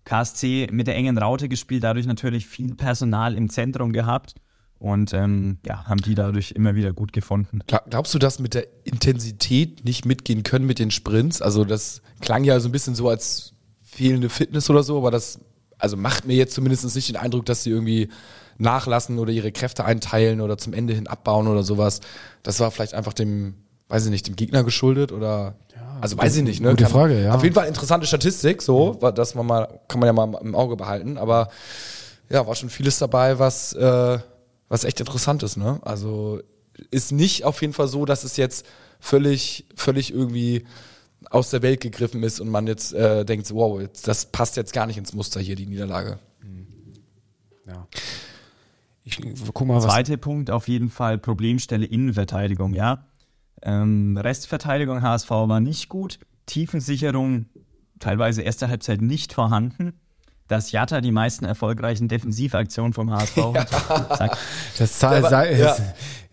[0.05, 4.35] KSC mit der engen Raute gespielt, dadurch natürlich viel Personal im Zentrum gehabt
[4.79, 7.59] und ähm, ja, haben die dadurch immer wieder gut gefunden.
[7.67, 11.41] Gla- Glaubst du, dass mit der Intensität nicht mitgehen können mit den Sprints?
[11.41, 15.39] Also das klang ja so ein bisschen so als fehlende Fitness oder so, aber das
[15.77, 18.09] also macht mir jetzt zumindest nicht den Eindruck, dass sie irgendwie
[18.57, 21.99] nachlassen oder ihre Kräfte einteilen oder zum Ende hin abbauen oder sowas.
[22.43, 23.55] Das war vielleicht einfach dem,
[23.89, 25.55] weiß ich nicht, dem Gegner geschuldet oder
[26.03, 26.71] also weiß ich nicht, ne?
[26.71, 27.33] gute Frage, ja.
[27.33, 30.75] Auf jeden Fall interessante Statistik, so, dass man mal, kann man ja mal im Auge
[30.75, 31.47] behalten, aber
[32.29, 34.19] ja, war schon vieles dabei, was, äh,
[34.67, 35.79] was echt interessant ist, ne?
[35.81, 36.41] Also
[36.91, 38.65] ist nicht auf jeden Fall so, dass es jetzt
[38.99, 40.65] völlig, völlig irgendwie
[41.29, 44.73] aus der Welt gegriffen ist und man jetzt äh, denkt, wow, jetzt, das passt jetzt
[44.73, 46.19] gar nicht ins Muster hier, die Niederlage.
[47.65, 47.87] Ja.
[49.05, 49.21] Ich
[49.53, 49.85] guck mal, was.
[49.85, 53.05] Zweiter Punkt auf jeden Fall Problemstelle Innenverteidigung, ja.
[53.63, 56.19] Ähm, Restverteidigung HSV war nicht gut.
[56.45, 57.45] Tiefensicherung
[57.99, 59.99] teilweise erste Halbzeit nicht vorhanden.
[60.49, 64.17] Dass Jatta die meisten erfolgreichen Defensivaktionen vom HSV hat.
[64.17, 64.37] Sagt,
[64.77, 65.77] Das Zahl Der war, sei, ja,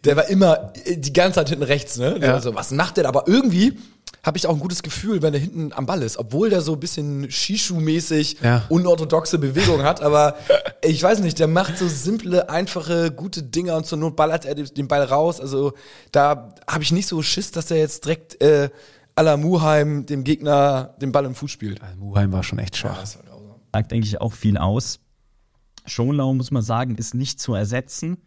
[0.04, 2.18] der war immer äh, die ganze Zeit hinten rechts, ne?
[2.20, 2.32] Ja.
[2.32, 3.06] war so, was macht der?
[3.06, 3.78] Aber irgendwie
[4.22, 6.74] habe ich auch ein gutes Gefühl, wenn er hinten am Ball ist, obwohl der so
[6.74, 8.64] ein bisschen Shishu-mäßig Ja.
[8.68, 10.36] unorthodoxe Bewegungen hat, aber
[10.84, 14.54] ich weiß nicht, der macht so simple, einfache, gute Dinger und zur Not ballert er
[14.54, 15.40] den Ball raus.
[15.40, 15.72] Also
[16.12, 18.68] da habe ich nicht so Schiss, dass er jetzt direkt äh,
[19.16, 21.80] à la Muheim dem Gegner den Ball im Fuß spielt.
[21.98, 23.00] Muheim war schon echt schwach.
[23.00, 23.54] Das war grausam.
[23.72, 25.00] sagt eigentlich auch viel aus.
[25.86, 28.18] Schonlau, muss man sagen, ist nicht zu ersetzen.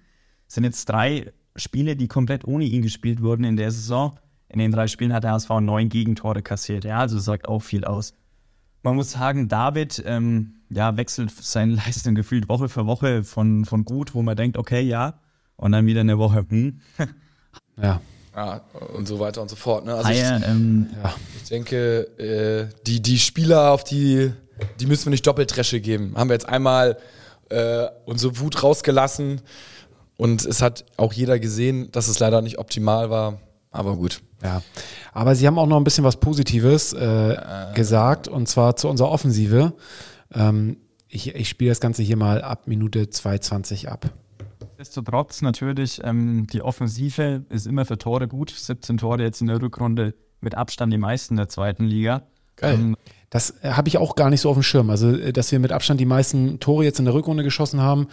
[0.47, 4.17] Es sind jetzt drei Spiele, die komplett ohne ihn gespielt wurden in der Saison.
[4.53, 6.85] In den drei Spielen hat der HSV neun Gegentore kassiert.
[6.85, 8.13] Ja, also sagt auch viel aus.
[8.83, 13.83] Man muss sagen, David ähm, ja, wechselt seine Leistung gefühlt Woche für Woche von, von
[13.83, 15.19] gut, wo man denkt, okay, ja,
[15.55, 16.79] und dann wieder eine Woche, hm.
[17.81, 17.99] Ja.
[18.35, 18.61] Ja,
[18.95, 19.85] und so weiter und so fort.
[19.85, 19.93] Ne?
[19.93, 20.89] Also ich, Haier, ähm,
[21.41, 24.31] Ich denke, äh, die, die Spieler, auf die,
[24.79, 26.13] die müssen wir nicht doppelt Dresche geben.
[26.15, 26.97] Haben wir jetzt einmal
[27.49, 29.41] äh, unsere Wut rausgelassen
[30.17, 33.39] und es hat auch jeder gesehen, dass es leider nicht optimal war.
[33.69, 34.21] Aber gut.
[34.43, 34.62] Ja,
[35.13, 37.38] aber sie haben auch noch ein bisschen was Positives äh,
[37.73, 39.73] gesagt und zwar zu unserer Offensive.
[40.34, 40.77] Ähm,
[41.08, 44.10] ich ich spiele das Ganze hier mal ab Minute 2,20 ab.
[44.77, 48.49] Nichtsdestotrotz natürlich, ähm, die Offensive ist immer für Tore gut.
[48.49, 52.23] 17 Tore jetzt in der Rückrunde mit Abstand die meisten der zweiten Liga.
[52.55, 52.75] Geil.
[52.75, 52.95] Ähm,
[53.29, 54.91] Das habe ich auch gar nicht so auf dem Schirm.
[54.91, 58.07] Also, äh, dass wir mit Abstand die meisten Tore jetzt in der Rückrunde geschossen haben.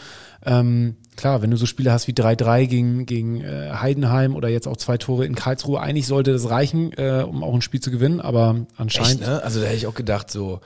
[0.46, 4.66] Ähm, klar, wenn du so Spiele hast wie 3-3 gegen, gegen äh, Heidenheim oder jetzt
[4.66, 7.90] auch zwei Tore in Karlsruhe, eigentlich sollte das reichen, äh, um auch ein Spiel zu
[7.90, 9.20] gewinnen, aber anscheinend.
[9.20, 9.42] Echt, ne?
[9.42, 10.60] Also da hätte ich auch gedacht, so,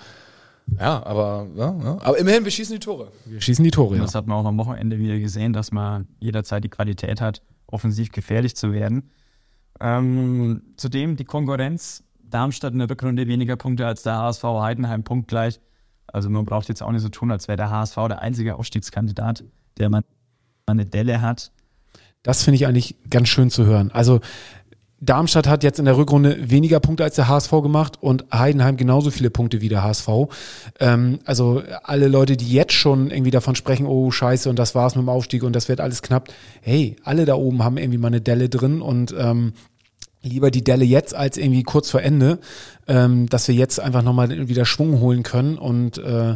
[0.79, 1.99] ja, aber, ja, ja.
[2.01, 3.11] aber immerhin, wir schießen die Tore.
[3.27, 4.03] Wir schießen die Tore, ja.
[4.03, 8.13] das hat man auch am Wochenende wieder gesehen, dass man jederzeit die Qualität hat, offensiv
[8.13, 9.11] gefährlich zu werden.
[9.81, 12.05] Ähm, zudem die Konkurrenz.
[12.35, 15.61] Darmstadt in der Rückrunde weniger Punkte als der HSV, Heidenheim punktgleich.
[16.09, 19.45] Also man braucht jetzt auch nicht so tun, als wäre der HSV der einzige Aufstiegskandidat,
[19.79, 20.03] der man
[20.67, 21.53] eine Delle hat.
[22.25, 23.93] Das finde ich eigentlich ganz schön zu hören.
[23.93, 24.21] Also
[25.01, 29.13] Darmstadt hat jetzt in der Rückrunde weniger Punkte als der HSV gemacht und Heidenheim genauso
[29.13, 30.09] viele Punkte wie der HSV.
[30.81, 34.97] Ähm, also alle Leute, die jetzt schon irgendwie davon sprechen, oh scheiße und das war's
[34.97, 36.31] mit dem Aufstieg und das wird alles knapp.
[36.63, 39.53] Hey, alle da oben haben irgendwie mal eine Delle drin und ähm,
[40.25, 42.39] lieber die Delle jetzt als irgendwie kurz vor Ende,
[42.89, 46.35] ähm, dass wir jetzt einfach nochmal wieder Schwung holen können und äh,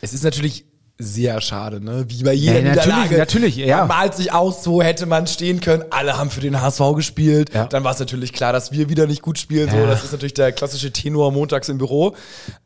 [0.00, 0.66] Es ist natürlich
[1.02, 2.04] sehr schade, ne?
[2.08, 3.16] Wie bei jeder Ja, natürlich, Niederlage.
[3.16, 3.78] natürlich, ja.
[3.78, 5.82] Man malt sich aus, so hätte man stehen können.
[5.88, 7.54] Alle haben für den HSV gespielt.
[7.54, 7.64] Ja.
[7.68, 9.70] Dann war es natürlich klar, dass wir wieder nicht gut spielen.
[9.70, 9.86] So, Ja.
[9.86, 12.14] das ist natürlich der klassische Tenor montags im Büro.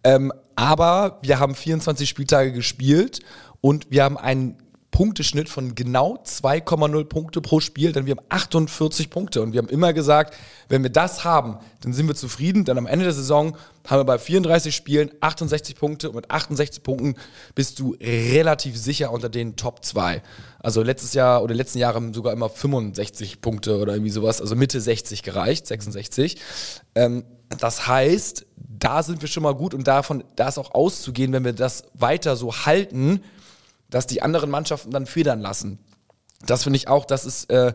[0.02, 3.20] Ähm, aber wir haben 24 Spieltage gespielt
[3.60, 4.56] und wir haben einen
[4.94, 9.68] Punkteschnitt von genau 2,0 Punkte pro Spiel, denn wir haben 48 Punkte und wir haben
[9.68, 10.36] immer gesagt,
[10.68, 13.56] wenn wir das haben, dann sind wir zufrieden, denn am Ende der Saison
[13.88, 17.16] haben wir bei 34 Spielen 68 Punkte und mit 68 Punkten
[17.56, 20.22] bist du relativ sicher unter den Top 2.
[20.60, 24.54] Also letztes Jahr oder letzten Jahre haben sogar immer 65 Punkte oder irgendwie sowas, also
[24.54, 26.36] Mitte 60 gereicht, 66.
[26.94, 27.24] Ähm,
[27.58, 31.44] das heißt, da sind wir schon mal gut und davon, da ist auch auszugehen, wenn
[31.44, 33.22] wir das weiter so halten,
[33.90, 35.78] dass die anderen Mannschaften dann federn lassen.
[36.46, 37.74] Das finde ich auch, das ist äh,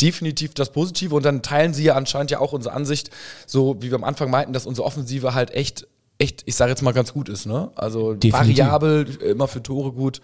[0.00, 1.14] definitiv das Positive.
[1.14, 3.10] Und dann teilen sie ja anscheinend ja auch unsere Ansicht,
[3.46, 5.86] so wie wir am Anfang meinten, dass unsere Offensive halt echt,
[6.18, 7.46] echt, ich sage jetzt mal ganz gut ist.
[7.46, 7.70] Ne?
[7.74, 8.58] Also Definitiv.
[8.58, 10.20] variabel, immer für Tore gut.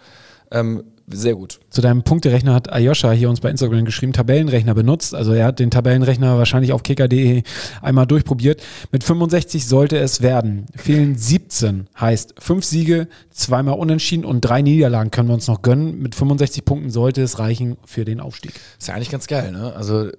[0.51, 1.59] Ähm, sehr gut.
[1.69, 5.15] Zu deinem Punkterechner hat Ayosha hier uns bei Instagram geschrieben, Tabellenrechner benutzt.
[5.15, 7.43] Also er hat den Tabellenrechner wahrscheinlich auf kicker.de
[7.81, 8.61] einmal durchprobiert.
[8.91, 10.65] Mit 65 sollte es werden.
[10.75, 15.99] Fehlen 17, heißt fünf Siege, zweimal unentschieden und drei Niederlagen können wir uns noch gönnen.
[15.99, 18.53] Mit 65 Punkten sollte es reichen für den Aufstieg.
[18.77, 19.73] Ist ja eigentlich ganz geil, ne?
[19.75, 20.09] Also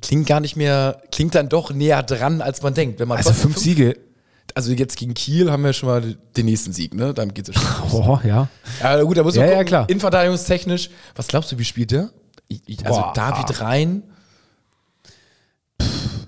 [0.00, 3.00] klingt gar nicht mehr, klingt dann doch näher dran, als man denkt.
[3.00, 3.96] Wenn man Also trotzdem fünf Siege,
[4.58, 7.14] Also jetzt gegen Kiel haben wir schon mal den nächsten Sieg, ne?
[7.14, 7.92] Dann geht's ja schon.
[7.92, 7.92] los.
[8.08, 8.48] oh, ja.
[8.82, 9.66] Ja, gut, da muss man Ja, ja, gucken.
[9.68, 9.88] klar.
[9.88, 12.10] Innenverteidigungstechnisch, was glaubst du, wie spielt der?
[12.48, 13.12] Ich, ich, also Boah.
[13.14, 14.02] David Rhein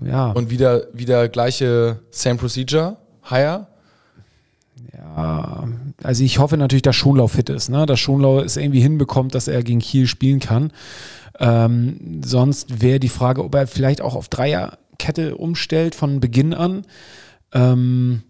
[0.01, 3.66] Ja, und wieder, wieder gleiche Same Procedure, Higher.
[4.97, 5.64] ja,
[6.05, 7.85] also ich hoffe natürlich, dass Schonlau fit ist, ne?
[7.85, 10.73] dass Schonlau es irgendwie hinbekommt, dass er gegen Kiel spielen kann.
[11.40, 16.85] Ähm, sonst wäre die Frage, ob er vielleicht auch auf Dreierkette umstellt von Beginn an.
[17.53, 18.23] Ähm,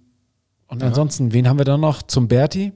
[0.69, 2.03] und ansonsten, wen haben wir da noch?
[2.03, 2.73] Zum Berti?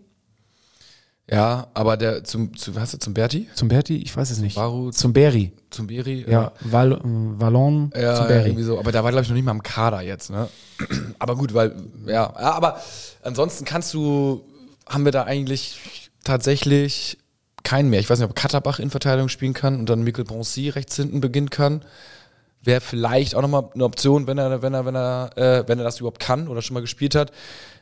[1.30, 3.48] Ja, aber der zum, zu, was hast du zum Berti?
[3.54, 3.96] Zum Berti?
[3.96, 4.56] Ich weiß es nicht.
[4.56, 5.52] Baru, Zum Beri.
[5.70, 6.26] zum Beri?
[6.28, 8.48] Ja, Val, äh, Vallon Ja, zum ja, Berry.
[8.50, 8.78] irgendwie so.
[8.78, 10.48] Aber da war, glaube ich, noch nicht mal im Kader jetzt, ne?
[11.18, 11.74] Aber gut, weil,
[12.06, 12.12] ja.
[12.12, 12.34] ja.
[12.34, 12.78] Aber
[13.22, 14.44] ansonsten kannst du,
[14.86, 17.16] haben wir da eigentlich tatsächlich
[17.62, 18.00] keinen mehr.
[18.00, 21.22] Ich weiß nicht, ob Katterbach in Verteidigung spielen kann und dann Mikkel Bronzy rechts hinten
[21.22, 21.82] beginnen kann.
[22.64, 25.84] Wäre vielleicht auch nochmal eine Option, wenn er, wenn er, wenn er, äh, wenn er
[25.84, 27.30] das überhaupt kann oder schon mal gespielt hat.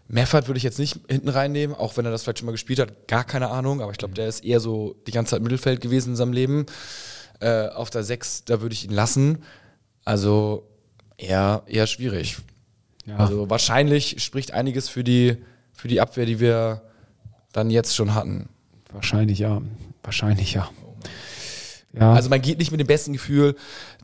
[0.09, 2.81] Meffert würde ich jetzt nicht hinten reinnehmen, auch wenn er das vielleicht schon mal gespielt
[2.81, 3.09] hat.
[3.09, 6.11] Gar keine Ahnung, aber ich glaube, der ist eher so die ganze Zeit Mittelfeld gewesen
[6.11, 6.67] in seinem Leben.
[7.41, 9.45] Äh, auf der 6, da würde ich ihn lassen.
[10.05, 10.69] Also
[11.17, 12.39] eher, eher schwierig.
[13.07, 13.17] Ja.
[13.17, 15.37] Also wahrscheinlich spricht einiges für die,
[15.73, 16.83] für die Abwehr, die wir
[17.53, 18.49] dann jetzt schon hatten.
[18.93, 19.63] Wahrscheinlich ja.
[20.03, 20.69] Wahrscheinlich ja.
[21.99, 22.15] Ja.
[22.15, 23.55] Also man geht nicht mit dem besten Gefühl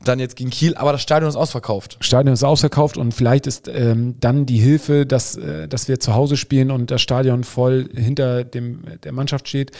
[0.03, 1.97] dann jetzt gegen Kiel, aber das Stadion ist ausverkauft.
[2.01, 6.13] Stadion ist ausverkauft und vielleicht ist ähm, dann die Hilfe, dass, äh, dass wir zu
[6.13, 9.71] Hause spielen und das Stadion voll hinter dem, der Mannschaft steht.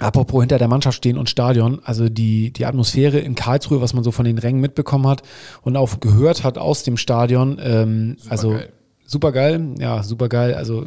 [0.00, 4.04] Apropos hinter der Mannschaft stehen und Stadion, also die, die Atmosphäre in Karlsruhe, was man
[4.04, 5.22] so von den Rängen mitbekommen hat
[5.62, 8.72] und auch gehört hat aus dem Stadion, ähm, also geil.
[9.10, 10.54] Super geil, ja, super geil.
[10.54, 10.86] Also äh,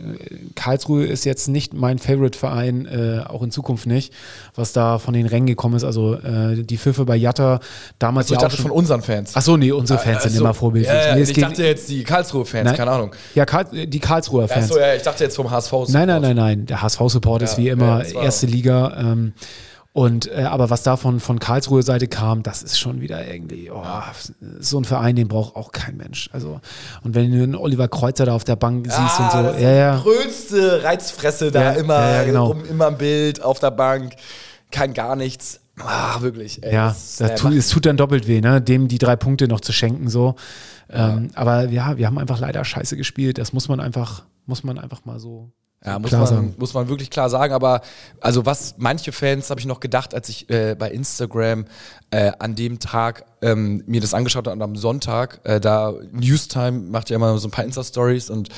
[0.55, 4.13] Karlsruhe ist jetzt nicht mein Favorite-Verein, äh, auch in Zukunft nicht,
[4.53, 5.83] was da von den Rängen gekommen ist.
[5.83, 7.59] Also äh, die Pfiffe bei Jatta
[7.97, 9.31] damals Also ich ja auch dachte schon von unseren Fans.
[9.33, 10.43] Ach so, nee, unsere Fans Ach sind so.
[10.43, 10.93] immer vorbildlich.
[10.93, 13.15] Ja, Nee, ich dachte jetzt die Karlsruhe-Fans, keine Ahnung.
[13.33, 14.65] ja, Karl, die Karlsruher Fans.
[14.65, 15.73] Achso, ja, ich dachte jetzt vom HSV.
[15.89, 16.65] nein, nein, nein, nein.
[16.67, 18.95] Der HSV-Support ist Ja, wie ja, immer erste Liga.
[18.99, 19.33] Ähm,
[19.93, 23.83] und äh, aber was davon von Karlsruhe Seite kam, das ist schon wieder irgendwie oh,
[24.59, 26.29] so ein Verein, den braucht auch kein Mensch.
[26.31, 26.61] Also
[27.03, 29.61] und wenn du einen Oliver Kreuzer da auf der Bank siehst und so, Ah, das
[29.61, 29.95] ja, ja.
[29.97, 32.47] Die größte Reizfresse da Ja, immer, ja, genau.
[32.47, 34.13] rum, immer im Bild, auf der Bank,
[34.71, 35.59] kann gar nichts.
[35.79, 36.63] Ah, wirklich.
[36.63, 38.61] Ey, Ja, das, das tut, es tut dann doppelt weh, ne?
[38.61, 40.09] dem die drei Punkte noch zu schenken.
[40.09, 40.35] so.
[40.89, 43.37] Ähm, aber ja, wir haben einfach leider scheiße gespielt.
[43.37, 45.51] Das muss man einfach, muss man einfach mal so
[45.83, 46.55] Ja, muss klar man, sagen.
[46.57, 47.53] muss man wirklich klar sagen.
[47.53, 47.81] Aber
[48.19, 51.65] also was manche Fans, habe ich noch gedacht, als ich äh, bei Instagram
[52.11, 56.71] äh, an dem Tag ähm, mir das angeschaut habe und am Sonntag, äh, da Newstime
[56.91, 58.49] macht ja immer so ein paar Insta-Stories und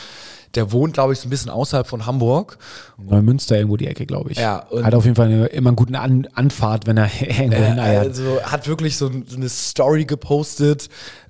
[0.55, 2.59] der wohnt, glaube ich, so ein bisschen außerhalb von Hamburg.
[2.97, 4.37] Neumünster irgendwo die Ecke, glaube ich.
[4.37, 7.69] Ja, Hat auf jeden Fall eine, immer einen guten An Anfahrt, wenn er irgendwo Äh,
[7.69, 8.07] hineiert.
[8.07, 10.89] also hat wirklich so, so eine Story gepostet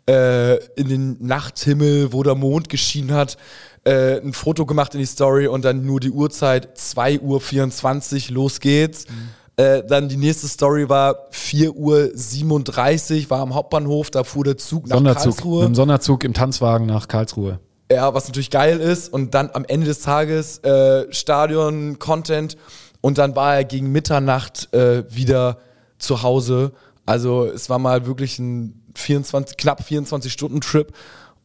[0.10, 3.38] äh, in den Nachthimmel, wo der Mond geschienen hat.
[3.86, 8.60] Äh, ein Foto gemacht in die Story und dann nur die Uhrzeit 2.24 Uhr, los
[8.60, 9.08] geht's.
[9.08, 9.63] Mhm.
[9.63, 14.88] Äh, dann die nächste Story war 4.37 Uhr, war am Hauptbahnhof, da fuhr der Zug
[14.88, 15.26] nach Sonderzug.
[15.26, 15.65] Mit Karlsruhe.
[15.65, 17.60] dem Sonderzug im Tanzwagen nach Karlsruhe.
[17.91, 19.12] Ja, was natürlich geil ist.
[19.12, 22.58] Und dann am Ende des Tages äh, Stadion, Content.
[23.02, 25.58] Und dann war er gegen Mitternacht äh, wieder
[26.00, 26.72] zu Hause.
[27.06, 30.91] Also es war mal wirklich ein 24, knapp 24-Stunden-Trip.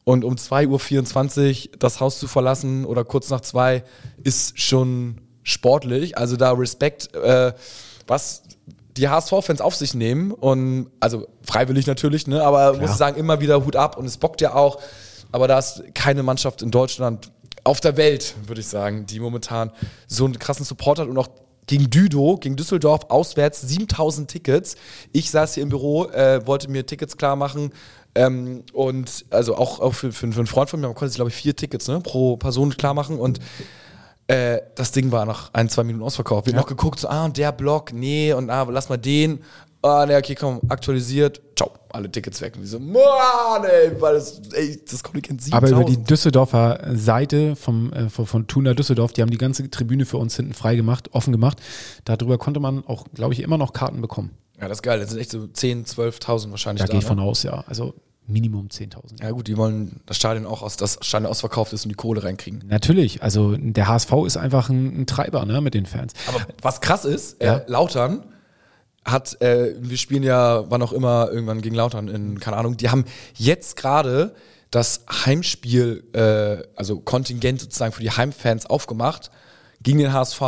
[0.09, 3.85] Und um 2.24 Uhr das Haus zu verlassen oder kurz nach zwei
[4.25, 6.17] ist schon sportlich.
[6.17, 7.53] Also da Respekt, äh,
[8.07, 8.45] was
[8.97, 10.33] die HSV-Fans auf sich nehmen.
[10.33, 12.43] Und also freiwillig natürlich, ne?
[12.43, 14.81] Aber muss ich sagen, immer wieder Hut ab und es bockt ja auch.
[15.31, 17.31] Aber da ist keine Mannschaft in Deutschland,
[17.65, 19.73] auf der Welt, würde ich sagen, die momentan
[20.07, 21.29] so einen krassen Support hat und auch
[21.69, 24.77] gegen Düdo, gegen Düsseldorf, auswärts 7000 Tickets.
[25.13, 27.73] Ich saß hier im Büro, äh, wollte mir Tickets klar machen.
[28.15, 31.19] Ähm, und also auch, auch für, für, für einen Freund von mir, man konnte sich,
[31.19, 33.19] glaube ich, vier Tickets ne, pro Person klar machen.
[33.19, 33.39] Und
[34.27, 36.47] äh, das Ding war nach ein, zwei Minuten ausverkauft.
[36.47, 39.41] Wir haben noch geguckt, so, ah, und der Block, nee, und ah, lass mal den.
[39.81, 41.41] Ah, nee, okay, komm, aktualisiert.
[41.57, 42.55] Ciao, alle Tickets weg.
[42.57, 45.55] Und wir so, Mann, ey, weil das, ey, das Kontingent 7000.
[45.55, 49.71] Aber über die Düsseldorfer Seite vom, äh, von, von Tuna Düsseldorf, die haben die ganze
[49.71, 51.63] Tribüne für uns hinten frei gemacht, offen gemacht.
[52.05, 54.33] Darüber konnte man auch, glaube ich, immer noch Karten bekommen.
[54.61, 54.99] Ja, das ist geil.
[55.01, 56.91] Das sind echt so 10.000, 12.000 wahrscheinlich Da da.
[56.93, 57.09] gehe ich ne?
[57.09, 57.65] von aus, ja.
[57.67, 57.95] Also
[58.27, 59.23] Minimum 10.000.
[59.23, 62.23] Ja gut, die wollen das Stadion auch aus, das Stadion ausverkauft ist und die Kohle
[62.25, 62.63] reinkriegen.
[62.67, 66.13] Natürlich, also der HSV ist einfach ein, ein Treiber ne, mit den Fans.
[66.27, 67.59] Aber was krass ist, Ja.
[67.59, 68.25] äh, Lautern
[69.05, 72.91] hat, äh, wir spielen ja, wann auch immer, irgendwann gegen Lautern in, keine Ahnung, die
[72.91, 74.35] haben jetzt gerade
[74.71, 79.31] das Heimspiel, äh, also Kontingent sozusagen für die Heimfans aufgemacht,
[79.83, 80.41] gegen den HSV,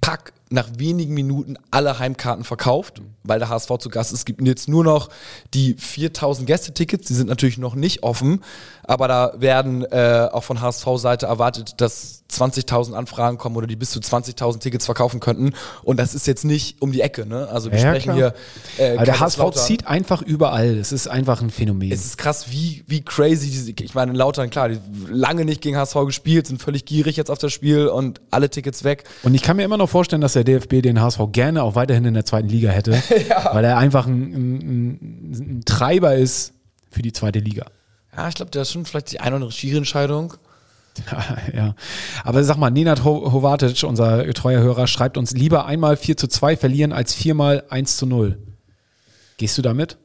[0.00, 4.20] pack, nach wenigen Minuten alle Heimkarten verkauft, weil der HSV zu Gast ist.
[4.20, 5.08] Es gibt jetzt nur noch
[5.52, 8.42] die 4000 Gästetickets, die sind natürlich noch nicht offen,
[8.84, 13.90] aber da werden äh, auch von HSV-Seite erwartet, dass 20.000 Anfragen kommen oder die bis
[13.90, 15.52] zu 20.000 Tickets verkaufen könnten.
[15.82, 17.48] Und das ist jetzt nicht um die Ecke, ne?
[17.48, 18.32] Also wir Ja, sprechen klar.
[18.76, 18.84] hier.
[18.84, 20.76] Äh, der HSV zieht einfach überall.
[20.78, 21.92] Es ist einfach ein Phänomen.
[21.92, 25.76] Es ist krass, wie, wie crazy diese, ich meine, Lautern, klar, die lange nicht gegen
[25.76, 29.04] HSV gespielt, sind völlig gierig jetzt auf das Spiel und alle Tickets weg.
[29.22, 32.04] Und ich kann mir immer noch vorstellen, dass der DFB den HSV gerne auch weiterhin
[32.04, 32.92] in der zweiten Liga hätte,
[33.52, 34.90] weil er einfach ein, ein,
[35.58, 36.52] ein, Treiber ist
[36.90, 37.66] für die zweite Liga.
[38.16, 40.34] Ja, ich glaube, da ist schon vielleicht die eine oder andere Schiri-Entscheidung.
[41.52, 41.74] ja.
[42.22, 46.28] Aber sag mal, Nenad Ho- Hovatic, unser treuer Hörer, schreibt uns lieber einmal 4 zu
[46.28, 48.38] 2 verlieren als viermal 1 zu 0.
[49.36, 49.98] Gehst du damit?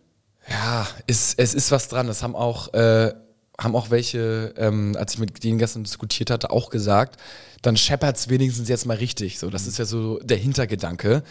[0.49, 2.08] Ja, es, es ist was dran.
[2.08, 3.13] Das haben auch, äh,
[3.60, 7.19] haben auch welche, ähm, als ich mit denen gestern diskutiert hatte, auch gesagt.
[7.62, 9.39] Dann scheppert's wenigstens jetzt mal richtig.
[9.39, 11.24] So, das ist ja so der Hintergedanke,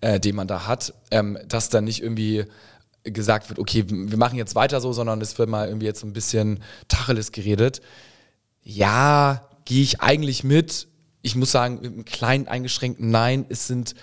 [0.00, 2.44] äh, den man da hat, ähm, dass dann nicht irgendwie
[3.04, 6.06] gesagt wird, okay, wir machen jetzt weiter so, sondern es wird mal irgendwie jetzt so
[6.06, 7.80] ein bisschen Tacheles geredet.
[8.62, 10.86] Ja, gehe ich eigentlich mit.
[11.20, 13.44] Ich muss sagen, mit einem kleinen eingeschränkten Nein.
[13.48, 13.94] Es sind,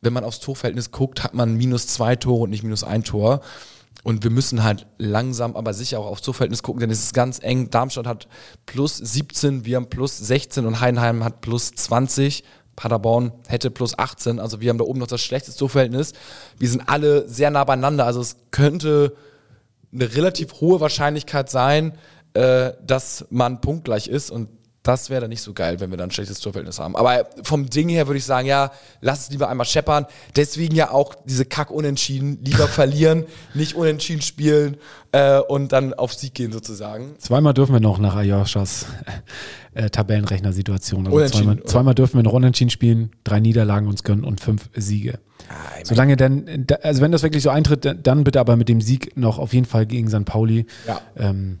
[0.00, 3.40] wenn man aufs Torverhältnis guckt, hat man minus zwei Tore und nicht minus ein Tor.
[4.02, 7.38] Und wir müssen halt langsam, aber sicher auch aufs Torverhältnis gucken, denn es ist ganz
[7.42, 7.68] eng.
[7.68, 8.28] Darmstadt hat
[8.64, 12.44] plus 17, wir haben plus 16 und Heidenheim hat plus 20.
[12.76, 14.38] Paderborn hätte plus 18.
[14.38, 16.14] Also wir haben da oben noch das schlechteste Torverhältnis.
[16.58, 18.06] Wir sind alle sehr nah beieinander.
[18.06, 19.14] Also es könnte
[19.92, 21.98] eine relativ hohe Wahrscheinlichkeit sein,
[22.32, 24.48] äh, dass man punktgleich ist und
[24.82, 26.96] das wäre dann nicht so geil, wenn wir dann ein schlechtes Torverhältnis haben.
[26.96, 30.06] Aber vom Ding her würde ich sagen, ja, lass es lieber einmal scheppern.
[30.36, 32.38] Deswegen ja auch diese Kack-Unentschieden.
[32.42, 34.78] Lieber verlieren, nicht unentschieden spielen
[35.12, 37.14] äh, und dann auf Sieg gehen sozusagen.
[37.18, 38.86] Zweimal dürfen wir noch nach Ayoshas
[39.74, 41.06] äh, Tabellenrechner-Situation.
[41.08, 41.66] Also zweimal, oder?
[41.66, 45.18] zweimal dürfen wir noch unentschieden spielen, drei Niederlagen uns gönnen und fünf Siege.
[45.84, 48.80] Solange denn, da- also wenn das wirklich so eintritt, dann- dann bitte aber mit dem
[48.80, 50.24] Sieg noch auf jeden Fall gegen St.
[50.24, 50.66] Pauli.
[50.86, 51.00] Ja.
[51.18, 51.58] Ähm,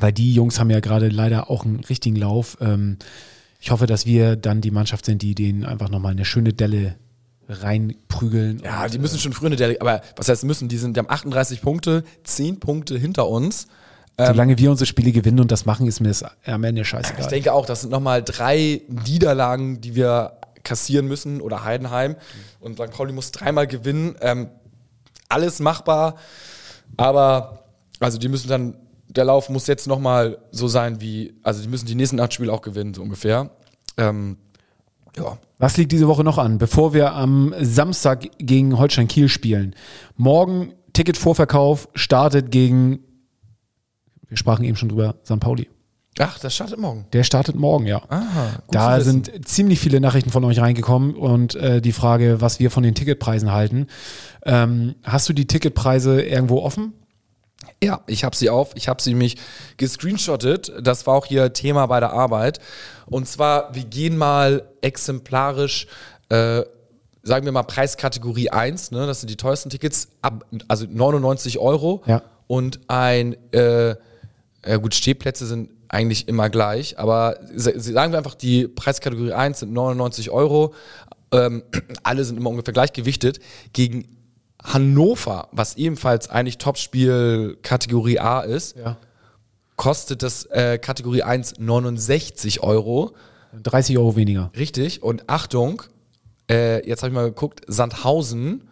[0.00, 2.56] weil die Jungs haben ja gerade leider auch einen richtigen Lauf.
[2.60, 2.98] Ähm,
[3.60, 6.96] ich hoffe, dass wir dann die Mannschaft sind, die denen einfach nochmal eine schöne Delle
[7.48, 8.60] reinprügeln.
[8.64, 10.68] Ja, die müssen schon früher eine Delle, aber was heißt müssen?
[10.68, 13.66] Die sind, die haben 38 Punkte, 10 Punkte hinter uns.
[14.16, 17.28] solange wir unsere Spiele gewinnen und das machen, ist mir das am Ende Ich scheißegal.
[17.28, 22.16] denke auch, das sind nochmal drei Niederlagen, die wir kassieren müssen oder Heidenheim.
[22.60, 22.90] Und St.
[22.90, 24.14] Pauli muss dreimal gewinnen.
[24.20, 24.48] Ähm,
[25.28, 26.16] alles machbar,
[26.96, 27.64] aber
[28.00, 28.74] also die müssen dann,
[29.10, 32.52] der Lauf muss jetzt nochmal so sein wie, also die müssen die nächsten acht Spiele
[32.52, 33.50] auch gewinnen, so ungefähr.
[33.96, 34.38] Ähm,
[35.16, 35.38] ja.
[35.58, 39.74] Was liegt diese Woche noch an, bevor wir am Samstag gegen Holstein Kiel spielen?
[40.16, 43.00] Morgen Ticketvorverkauf startet gegen,
[44.28, 45.40] wir sprachen eben schon drüber, St.
[45.40, 45.68] Pauli.
[46.18, 47.06] Ach, das startet morgen.
[47.12, 48.02] Der startet morgen, ja.
[48.08, 52.70] Aha, da sind ziemlich viele Nachrichten von euch reingekommen und äh, die Frage, was wir
[52.70, 53.86] von den Ticketpreisen halten.
[54.44, 56.94] Ähm, hast du die Ticketpreise irgendwo offen?
[57.82, 58.72] Ja, ich habe sie auf.
[58.74, 59.36] Ich habe sie mich
[59.76, 60.72] gescreenshottet.
[60.80, 62.60] Das war auch hier Thema bei der Arbeit.
[63.06, 65.86] Und zwar, wir gehen mal exemplarisch,
[66.28, 66.62] äh,
[67.22, 69.06] sagen wir mal Preiskategorie 1, ne?
[69.06, 72.02] das sind die teuersten Tickets, ab, also 99 Euro.
[72.06, 72.22] Ja.
[72.46, 73.90] Und ein, äh,
[74.66, 79.60] ja gut, Stehplätze sind eigentlich immer gleich, aber sa- sagen wir einfach, die Preiskategorie 1
[79.60, 80.74] sind 99 Euro.
[81.32, 81.62] Ähm,
[82.04, 83.40] alle sind immer ungefähr gleich gewichtet.
[83.72, 84.16] Gegen
[84.62, 88.96] Hannover, was ebenfalls eigentlich Topspiel Kategorie A ist, Ja.
[89.76, 93.14] kostet das äh, Kategorie 1 69 Euro.
[93.62, 94.50] 30 Euro weniger.
[94.56, 95.02] Richtig.
[95.02, 95.82] Und Achtung,
[96.50, 98.68] äh, jetzt habe ich mal geguckt, Sandhausen,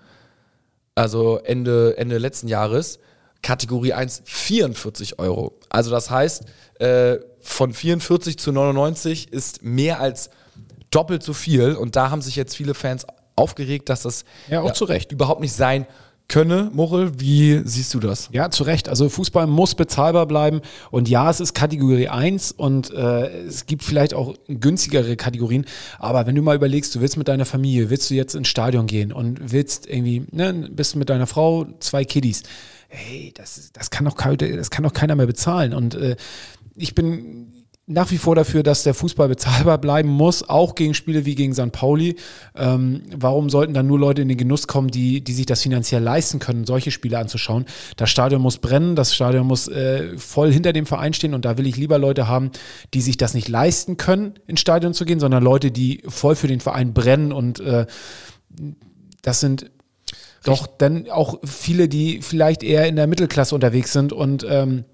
[0.95, 2.99] also Ende, Ende letzten Jahres,
[3.43, 5.59] Kategorie 1 44 Euro.
[5.69, 6.45] Also das heißt,
[6.81, 10.29] äh, von 44 zu 99 ist mehr als
[10.91, 11.75] doppelt so viel.
[11.75, 13.07] Und da haben sich jetzt viele Fans
[13.39, 15.13] aufgeregt, dass das Ja, auch zu Recht.
[15.13, 15.87] überhaupt nicht sein
[16.29, 16.71] könne.
[16.75, 18.29] Murrel, wie siehst du das?
[18.33, 18.89] Ja, zu Recht.
[18.91, 20.61] Also Fußball muss bezahlbar bleiben.
[20.91, 25.65] Und ja, es ist Kategorie 1 und äh, es gibt vielleicht auch günstigere Kategorien.
[25.99, 28.87] Aber wenn du mal überlegst, du willst mit deiner Familie, willst du jetzt ins Stadion
[28.87, 32.43] gehen und willst irgendwie, ne, bist mit deiner Frau, zwei Kiddies.
[32.89, 35.73] Hey, das, das, kann doch, das kann doch keiner mehr bezahlen.
[35.73, 36.17] Und äh,
[36.77, 37.58] ich bin
[37.91, 41.55] nach wie vor dafür, dass der Fußball bezahlbar bleiben muss, auch gegen Spiele wie gegen
[41.55, 41.73] St.
[41.73, 42.17] Pauli.
[42.55, 46.03] Ähm, warum sollten dann nur Leute in den Genuss kommen, die, die sich das finanziell
[46.03, 47.65] leisten können, solche Spiele anzuschauen?
[47.97, 51.57] Das Stadion muss brennen, das Stadion muss äh, voll hinter dem Verein stehen und da
[51.57, 52.51] will ich lieber Leute haben,
[52.93, 56.47] die sich das nicht leisten können, ins Stadion zu gehen, sondern Leute, die voll für
[56.47, 57.87] den Verein brennen und äh,
[59.23, 59.71] das sind
[60.45, 64.85] doch dann auch viele, die vielleicht eher in der Mittelklasse unterwegs sind und ähm,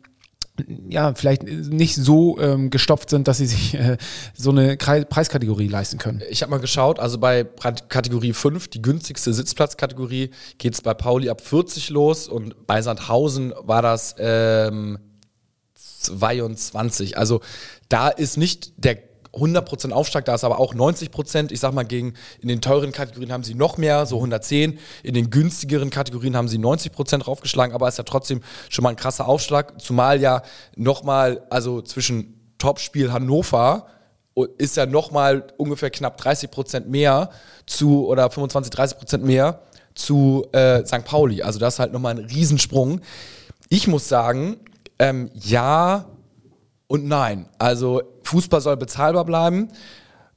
[0.88, 3.96] ja, vielleicht nicht so ähm, gestopft sind, dass sie sich äh,
[4.34, 6.22] so eine Krei- Preiskategorie leisten können.
[6.30, 7.44] Ich habe mal geschaut, also bei
[7.88, 13.52] Kategorie 5, die günstigste Sitzplatzkategorie, geht es bei Pauli ab 40 los und bei Sandhausen
[13.62, 14.98] war das ähm,
[15.74, 17.18] 22.
[17.18, 17.40] Also
[17.88, 18.98] da ist nicht der
[19.36, 21.52] 100% Aufschlag, da ist aber auch 90%.
[21.52, 24.78] Ich sag mal, gegen, in den teuren Kategorien haben sie noch mehr, so 110.
[25.02, 28.96] In den günstigeren Kategorien haben sie 90% draufgeschlagen, aber ist ja trotzdem schon mal ein
[28.96, 29.80] krasser Aufschlag.
[29.80, 30.42] Zumal ja
[30.76, 33.86] nochmal, also zwischen Topspiel Hannover
[34.58, 37.30] ist ja nochmal ungefähr knapp 30% mehr
[37.66, 39.60] zu, oder 25, 30% mehr
[39.94, 41.04] zu äh, St.
[41.04, 41.42] Pauli.
[41.42, 43.00] Also das ist halt nochmal ein Riesensprung.
[43.68, 44.56] Ich muss sagen,
[44.98, 46.06] ähm, ja
[46.94, 47.48] und nein.
[47.58, 49.68] Also Fußball soll bezahlbar bleiben.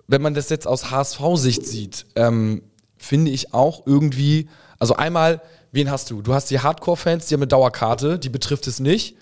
[0.08, 2.64] Wenn man das jetzt aus HSV-Sicht sieht, ähm,
[2.98, 4.50] finde ich auch irgendwie,
[4.80, 5.42] also einmal,
[5.72, 6.24] wen hast du?
[6.24, 9.18] Du hast die Hardcore-Fans, die haben eine Dauerkarte, die betrifft es nicht.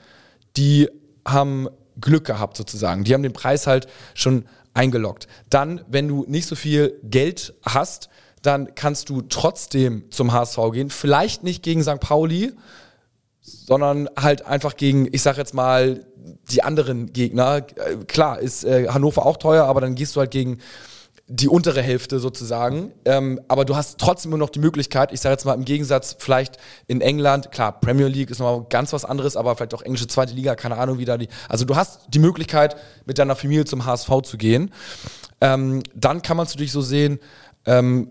[0.55, 0.89] Die
[1.27, 1.67] haben
[1.99, 3.03] Glück gehabt sozusagen.
[3.03, 5.27] Die haben den Preis halt schon eingeloggt.
[5.49, 8.09] Dann, wenn du nicht so viel Geld hast,
[8.41, 10.89] dann kannst du trotzdem zum HSV gehen.
[10.89, 11.99] Vielleicht nicht gegen St.
[11.99, 12.53] Pauli,
[13.45, 16.05] sondern halt einfach gegen, ich sag jetzt mal,
[16.49, 17.61] die anderen Gegner.
[18.07, 20.59] Klar, ist äh, Hannover auch teuer, aber dann gehst du halt gegen
[21.27, 22.91] die untere Hälfte sozusagen.
[23.03, 26.15] Ähm, aber du hast trotzdem immer noch die Möglichkeit, ich sage jetzt mal im Gegensatz
[26.19, 30.07] vielleicht in England, klar, Premier League ist nochmal ganz was anderes, aber vielleicht auch englische
[30.07, 31.29] zweite Liga, keine Ahnung, wie da die.
[31.49, 32.75] Also du hast die Möglichkeit,
[33.05, 34.71] mit deiner Familie zum HSV zu gehen.
[35.41, 37.19] Ähm, dann kann man es natürlich so sehen,
[37.65, 38.09] ähm,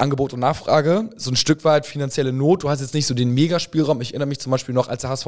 [0.00, 2.62] Angebot und Nachfrage, so ein Stück weit finanzielle Not.
[2.62, 4.00] Du hast jetzt nicht so den Megaspielraum.
[4.00, 5.26] Ich erinnere mich zum Beispiel noch, als der HSV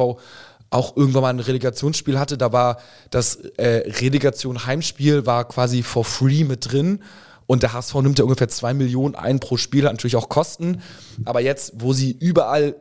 [0.70, 2.78] auch irgendwann mal ein Relegationsspiel hatte, da war
[3.10, 7.02] das äh, Relegation Heimspiel war quasi for free mit drin.
[7.46, 10.80] Und der HSV nimmt ja ungefähr zwei Millionen ein pro Spiel, hat natürlich auch Kosten.
[11.24, 12.76] Aber jetzt, wo sie überall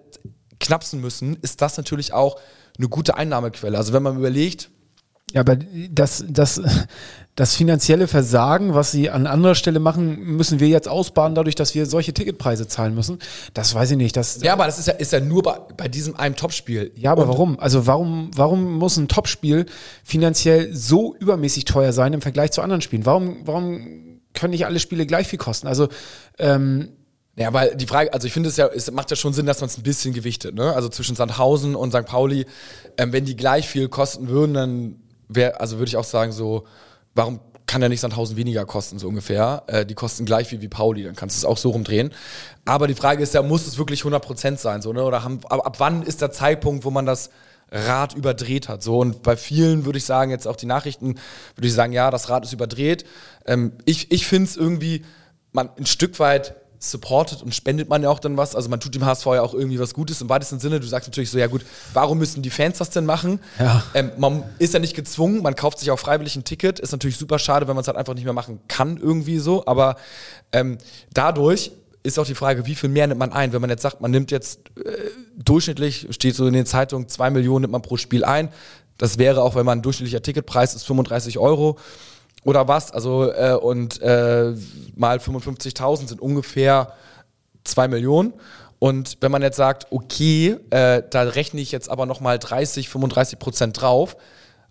[0.59, 2.39] knapsen müssen, ist das natürlich auch
[2.77, 3.77] eine gute Einnahmequelle.
[3.77, 4.69] Also wenn man überlegt,
[5.33, 5.57] Ja, aber
[5.89, 6.61] das, das,
[7.35, 11.73] das finanzielle Versagen, was sie an anderer Stelle machen, müssen wir jetzt ausbaden, dadurch, dass
[11.75, 13.19] wir solche Ticketpreise zahlen müssen.
[13.53, 14.17] Das weiß ich nicht.
[14.17, 16.91] Das, ja, aber das ist ja, ist ja nur bei, bei diesem einem Topspiel.
[16.95, 17.59] Ja, aber Und warum?
[17.59, 19.65] Also warum, warum muss ein Topspiel
[20.03, 23.05] finanziell so übermäßig teuer sein im Vergleich zu anderen Spielen?
[23.05, 25.67] Warum, warum können nicht alle Spiele gleich viel kosten?
[25.67, 25.87] Also
[26.37, 26.89] ähm,
[27.37, 29.61] Ja, weil die Frage, also ich finde es ja, es macht ja schon Sinn, dass
[29.61, 30.73] man es ein bisschen gewichtet, ne?
[30.73, 32.05] Also zwischen Sandhausen und St.
[32.05, 32.45] Pauli,
[32.97, 34.95] ähm, wenn die gleich viel kosten würden, dann
[35.33, 36.65] wäre, also würde ich auch sagen, so,
[37.15, 37.39] warum
[37.71, 39.63] kann ja nicht Sandhausen weniger kosten, so ungefähr.
[39.67, 42.11] Äh, die kosten gleich wie, wie Pauli, dann kannst du es auch so rumdrehen.
[42.65, 45.03] Aber die Frage ist ja, muss es wirklich 100% sein, so, ne?
[45.03, 47.29] Oder haben, ab, ab wann ist der Zeitpunkt, wo man das
[47.71, 48.83] Rad überdreht hat.
[48.83, 51.15] So und bei vielen würde ich sagen, jetzt auch die Nachrichten,
[51.55, 53.05] würde ich sagen, ja, das Rad ist überdreht.
[53.45, 55.05] Ähm, ich ich finde es irgendwie,
[55.53, 58.55] man ein Stück weit supportet und spendet man ja auch dann was.
[58.55, 60.79] Also man tut dem HSV ja auch irgendwie was Gutes im weitesten Sinne.
[60.79, 61.63] Du sagst natürlich so, ja gut,
[61.93, 63.39] warum müssen die Fans das denn machen?
[63.59, 63.83] Ja.
[63.93, 66.79] Ähm, man ist ja nicht gezwungen, man kauft sich auch freiwillig ein Ticket.
[66.79, 69.65] Ist natürlich super schade, wenn man es halt einfach nicht mehr machen kann irgendwie so.
[69.67, 69.95] Aber
[70.51, 70.79] ähm,
[71.13, 71.71] dadurch
[72.01, 73.53] ist auch die Frage, wie viel mehr nimmt man ein?
[73.53, 74.91] Wenn man jetzt sagt, man nimmt jetzt äh,
[75.37, 78.49] durchschnittlich, steht so in den Zeitungen, zwei Millionen nimmt man pro Spiel ein.
[78.97, 81.77] Das wäre auch, wenn man ein durchschnittlicher Ticketpreis ist, 35 Euro
[82.43, 82.91] oder was.
[82.91, 84.53] Also äh, und äh,
[84.95, 86.93] mal 55.000 sind ungefähr
[87.63, 88.33] zwei Millionen.
[88.79, 93.37] Und wenn man jetzt sagt, okay, äh, da rechne ich jetzt aber nochmal 30, 35
[93.37, 94.17] Prozent drauf,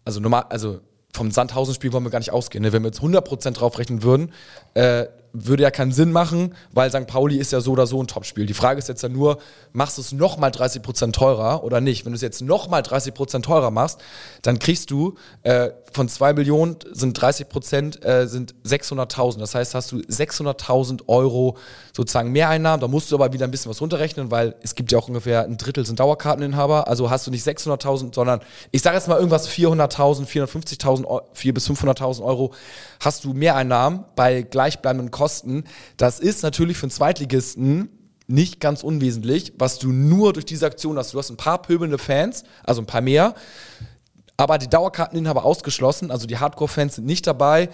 [0.04, 0.80] also normal, also
[1.12, 2.62] vom Sandhausen-Spiel wollen wir gar nicht ausgehen.
[2.62, 2.72] Ne?
[2.72, 4.32] Wenn wir jetzt 100 Prozent draufrechnen würden,
[4.74, 7.06] äh, würde ja keinen Sinn machen, weil St.
[7.06, 8.46] Pauli ist ja so oder so ein Topspiel.
[8.46, 9.38] Die Frage ist jetzt ja nur,
[9.72, 12.04] machst du es nochmal 30% teurer oder nicht?
[12.04, 14.00] Wenn du es jetzt nochmal 30% teurer machst,
[14.42, 19.38] dann kriegst du äh, von 2 Millionen sind 30% äh, sind 600.000.
[19.38, 21.56] Das heißt, hast du 600.000 Euro
[21.92, 22.80] sozusagen Mehreinnahmen.
[22.80, 25.44] Da musst du aber wieder ein bisschen was runterrechnen, weil es gibt ja auch ungefähr
[25.44, 26.88] ein Drittel sind Dauerkarteninhaber.
[26.88, 31.04] Also hast du nicht 600.000, sondern ich sage jetzt mal irgendwas 400.000, 450.000,
[31.34, 32.52] 400.000 bis 500.000 Euro
[33.00, 35.19] hast du Mehreinnahmen bei gleichbleibenden Kosten.
[35.96, 37.88] Das ist natürlich für einen Zweitligisten
[38.26, 41.12] nicht ganz unwesentlich, was du nur durch diese Aktion hast.
[41.12, 43.34] Du hast ein paar pöbelnde Fans, also ein paar mehr,
[44.36, 47.68] aber die Dauerkarteninhaber ausgeschlossen, also die Hardcore-Fans sind nicht dabei.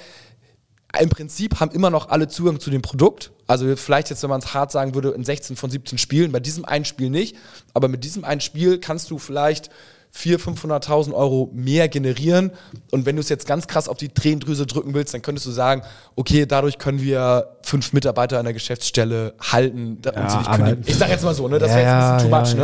[1.01, 3.32] Im Prinzip haben immer noch alle Zugang zu dem Produkt.
[3.47, 6.40] Also vielleicht jetzt, wenn man es hart sagen würde, in 16 von 17 Spielen, bei
[6.40, 7.36] diesem einen Spiel nicht,
[7.74, 9.70] aber mit diesem einen Spiel kannst du vielleicht
[10.16, 12.52] 400.000, 500.000 Euro mehr generieren.
[12.90, 15.50] Und wenn du es jetzt ganz krass auf die Tränendrüse drücken willst, dann könntest du
[15.50, 15.82] sagen,
[16.14, 19.98] okay, dadurch können wir fünf Mitarbeiter an der Geschäftsstelle halten.
[20.04, 20.84] Ja, und sie nicht kündigen.
[20.86, 21.58] Ich sage jetzt mal so, ne?
[21.58, 22.54] das wäre jetzt ein bisschen too much.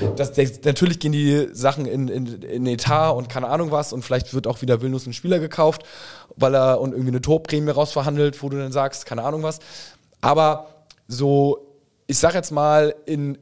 [0.00, 0.14] Ja, ne?
[0.16, 4.02] Das, das, natürlich gehen die Sachen in, in, in Etat und keine Ahnung was und
[4.04, 5.82] vielleicht wird auch wieder Wilnus ein Spieler gekauft,
[6.36, 9.60] weil er und irgendwie eine Torprämie rausverhandelt, wo du dann sagst, keine Ahnung was.
[10.20, 10.66] Aber
[11.06, 11.74] so,
[12.06, 13.38] ich sag jetzt mal, in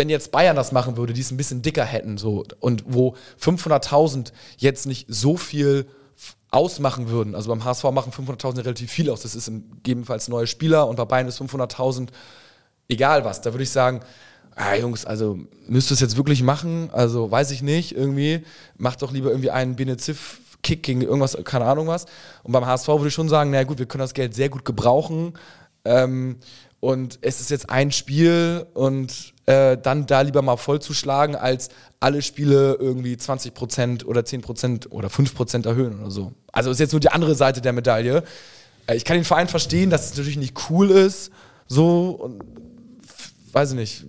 [0.00, 3.16] wenn jetzt Bayern das machen würde, die es ein bisschen dicker hätten, so, und wo
[3.38, 5.90] 500.000 jetzt nicht so viel
[6.50, 7.34] ausmachen würden.
[7.34, 9.20] Also beim HSV machen 500.000 relativ viel aus.
[9.20, 12.08] Das ist gegebenenfalls neue Spieler und bei Bayern ist 500.000
[12.88, 13.42] egal was.
[13.42, 14.00] Da würde ich sagen,
[14.56, 15.38] ah, Jungs, also
[15.68, 16.88] müsst ihr es jetzt wirklich machen?
[16.92, 18.46] Also weiß ich nicht, irgendwie.
[18.78, 22.06] Macht doch lieber irgendwie einen Benezif-Kick gegen irgendwas, keine Ahnung was.
[22.42, 24.64] Und beim HSV würde ich schon sagen, na gut, wir können das Geld sehr gut
[24.64, 25.34] gebrauchen.
[25.84, 26.38] Ähm,
[26.80, 31.34] und es ist jetzt ein Spiel und äh, dann da lieber mal voll zu schlagen,
[31.34, 36.32] als alle Spiele irgendwie 20% oder 10% oder 5% erhöhen oder so.
[36.52, 38.22] Also ist jetzt nur die andere Seite der Medaille.
[38.86, 41.32] Äh, ich kann den Verein verstehen, dass es natürlich nicht cool ist,
[41.66, 42.44] so und
[43.52, 44.06] weiß ich nicht,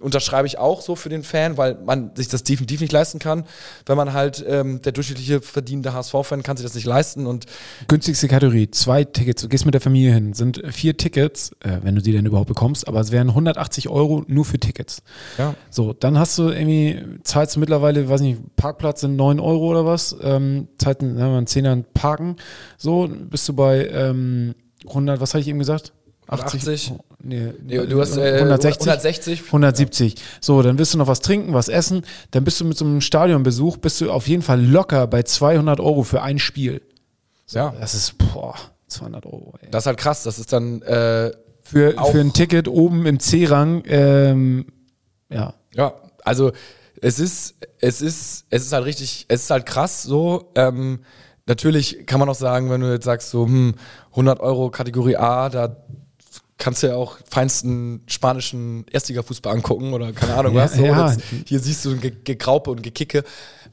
[0.00, 3.44] unterschreibe ich auch so für den Fan, weil man sich das definitiv nicht leisten kann.
[3.86, 7.46] Wenn man halt ähm, der durchschnittliche verdienende HSV-Fan kann sich das nicht leisten und
[7.88, 11.94] günstigste Kategorie, zwei Tickets, du gehst mit der Familie hin, sind vier Tickets, äh, wenn
[11.94, 15.02] du die denn überhaupt bekommst, aber es wären 180 Euro nur für Tickets.
[15.38, 15.54] Ja.
[15.70, 19.84] So, dann hast du irgendwie, zahlst du mittlerweile, weiß nicht, Parkplatz sind 9 Euro oder
[19.84, 22.36] was, ähm, zahlst einen Zehner Parken,
[22.78, 24.54] so, bist du bei ähm,
[24.86, 25.92] 100, was habe ich eben gesagt?
[26.28, 26.60] 80?
[26.60, 26.92] 80?
[27.24, 29.46] Nee, nee, du hast äh, 160, 160.
[29.46, 30.14] 170.
[30.40, 32.02] So, dann wirst du noch was trinken, was essen.
[32.32, 35.80] Dann bist du mit so einem Stadionbesuch, bist du auf jeden Fall locker bei 200
[35.80, 36.82] Euro für ein Spiel.
[37.46, 37.74] So, ja.
[37.80, 38.54] Das ist, boah,
[38.88, 39.54] 200 Euro.
[39.60, 39.68] Ey.
[39.70, 40.22] Das ist halt krass.
[40.22, 41.30] Das ist dann äh,
[41.62, 44.66] für, für ein Ticket oben im C-Rang, ähm,
[45.30, 45.54] ja.
[45.74, 45.94] Ja,
[46.24, 46.52] also
[47.00, 50.52] es ist, es ist, es ist halt richtig, es ist halt krass so.
[50.54, 51.00] Ähm,
[51.46, 53.74] natürlich kann man auch sagen, wenn du jetzt sagst, so hm,
[54.10, 55.76] 100 Euro Kategorie A, da
[56.58, 60.74] kannst du ja auch feinsten spanischen Erstliga-Fußball angucken oder keine Ahnung was.
[60.74, 60.84] So.
[60.84, 61.14] Ja.
[61.46, 63.24] hier siehst du ein Gegraupe und Gekicke.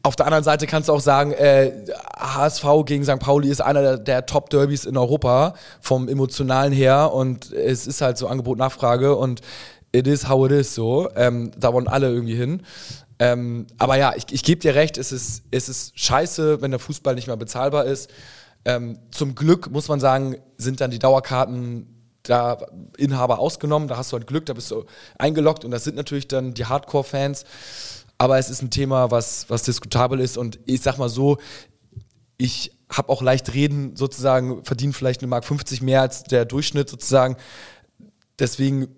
[0.04, 1.72] Auf der anderen Seite kannst du auch sagen, äh,
[2.18, 3.20] HSV gegen St.
[3.20, 8.18] Pauli ist einer der, der Top-Derbys in Europa vom Emotionalen her und es ist halt
[8.18, 9.42] so Angebot-Nachfrage und
[9.92, 11.10] it is how it is so.
[11.16, 12.64] Ähm, da wollen alle irgendwie hin.
[13.20, 16.80] Ähm, aber ja, ich, ich gebe dir recht, es ist, es ist scheiße, wenn der
[16.80, 18.10] Fußball nicht mehr bezahlbar ist.
[18.66, 21.91] Ähm, zum Glück muss man sagen, sind dann die Dauerkarten
[22.24, 22.66] da
[22.98, 24.86] Inhaber ausgenommen, da hast du halt Glück, da bist du
[25.18, 27.46] eingeloggt und das sind natürlich dann die Hardcore-Fans.
[28.18, 31.40] Aber es ist ein Thema, was, was diskutabel ist und ich sag mal so,
[32.38, 36.90] ich habe auch leicht reden, sozusagen, verdiene vielleicht eine Mark 50 mehr als der Durchschnitt
[36.90, 37.38] sozusagen.
[38.38, 38.90] Deswegen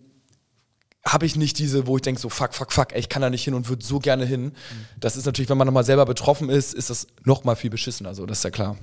[1.06, 3.30] habe ich nicht diese, wo ich denke so, fuck, fuck, fuck, ey, ich kann da
[3.30, 4.46] nicht hin und würde so gerne hin.
[4.46, 4.54] Mhm.
[5.00, 8.26] Das ist natürlich, wenn man nochmal selber betroffen ist, ist das nochmal viel beschissen, also
[8.26, 8.78] das ist ja klar.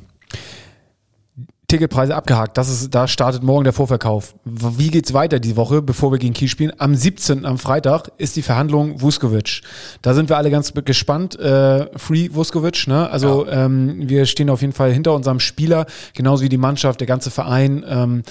[1.70, 2.58] Ticketpreise abgehakt.
[2.58, 4.34] Das ist, da startet morgen der Vorverkauf.
[4.44, 6.72] Wie geht's weiter die Woche, bevor wir gegen Kiel spielen?
[6.78, 7.46] Am 17.
[7.46, 9.62] am Freitag ist die Verhandlung Vuskovic.
[10.02, 11.38] Da sind wir alle ganz gespannt.
[11.38, 13.08] Äh, Free Vuskovic, ne?
[13.08, 17.06] Also ähm, wir stehen auf jeden Fall hinter unserem Spieler, genauso wie die Mannschaft, der
[17.06, 17.84] ganze Verein.
[17.88, 18.22] Ähm,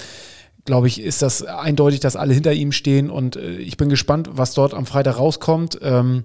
[0.66, 4.28] glaube ich, ist das eindeutig, dass alle hinter ihm stehen und äh, ich bin gespannt,
[4.32, 5.78] was dort am Freitag rauskommt.
[5.80, 6.24] Ähm,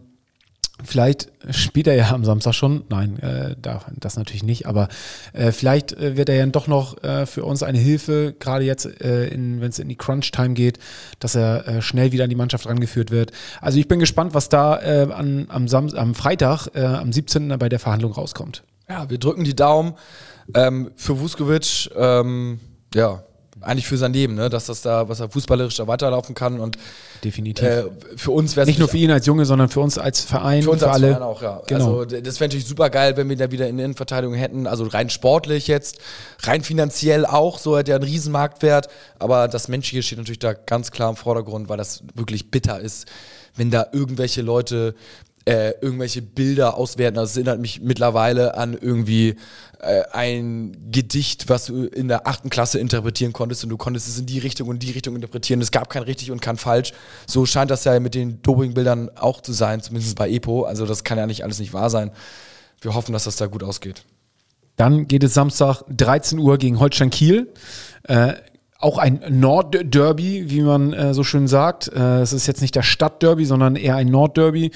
[0.83, 2.83] Vielleicht spielt er ja am Samstag schon.
[2.89, 4.67] Nein, äh, das natürlich nicht.
[4.67, 4.89] Aber
[5.33, 8.85] äh, vielleicht äh, wird er ja doch noch äh, für uns eine Hilfe, gerade jetzt,
[9.01, 10.79] äh, wenn es in die Crunch-Time geht,
[11.19, 13.31] dass er äh, schnell wieder an die Mannschaft rangeführt wird.
[13.61, 17.57] Also ich bin gespannt, was da äh, an, am, Sam am Freitag, am 17.
[17.59, 18.63] bei der Verhandlung rauskommt.
[18.89, 19.93] Ja, wir drücken die Daumen
[20.53, 21.89] ähm, für Vuskovic.
[21.95, 22.59] Ähm,
[22.93, 23.23] ja,
[23.65, 24.49] eigentlich für sein Leben, ne?
[24.49, 26.77] dass das da, was er fußballerisch da weiterlaufen kann und
[27.23, 27.65] definitiv.
[27.65, 27.83] Äh,
[28.15, 30.71] für uns wäre nicht nur für ihn als Junge, sondern für uns als Verein, für
[30.71, 31.07] uns für als alle.
[31.09, 31.61] Verein auch, ja.
[31.67, 31.99] Genau.
[31.99, 34.85] Also das wäre natürlich super geil, wenn wir da wieder in der Innenverteidigung hätten, also
[34.85, 35.99] rein sportlich jetzt,
[36.43, 38.87] rein finanziell auch, so hat er einen Riesenmarktwert,
[39.19, 43.07] aber das Menschliche steht natürlich da ganz klar im Vordergrund, weil das wirklich bitter ist,
[43.55, 44.95] wenn da irgendwelche Leute
[45.45, 47.15] äh, irgendwelche Bilder auswerten.
[47.15, 49.35] Das erinnert mich mittlerweile an irgendwie
[49.79, 54.17] äh, ein Gedicht, was du in der achten Klasse interpretieren konntest und du konntest es
[54.17, 55.61] in die Richtung und die Richtung interpretieren.
[55.61, 56.93] Es gab kein richtig und kein falsch.
[57.27, 60.63] So scheint das ja mit den Doping-Bildern auch zu sein, zumindest bei EPO.
[60.63, 62.11] Also das kann ja nicht alles nicht wahr sein.
[62.81, 64.03] Wir hoffen, dass das da gut ausgeht.
[64.75, 67.53] Dann geht es Samstag 13 Uhr gegen Holstein Kiel.
[68.03, 68.33] Äh,
[68.77, 71.87] auch ein Nordderby, wie man äh, so schön sagt.
[71.87, 74.71] Äh, es ist jetzt nicht das Stadtderby, sondern eher ein Nordderby.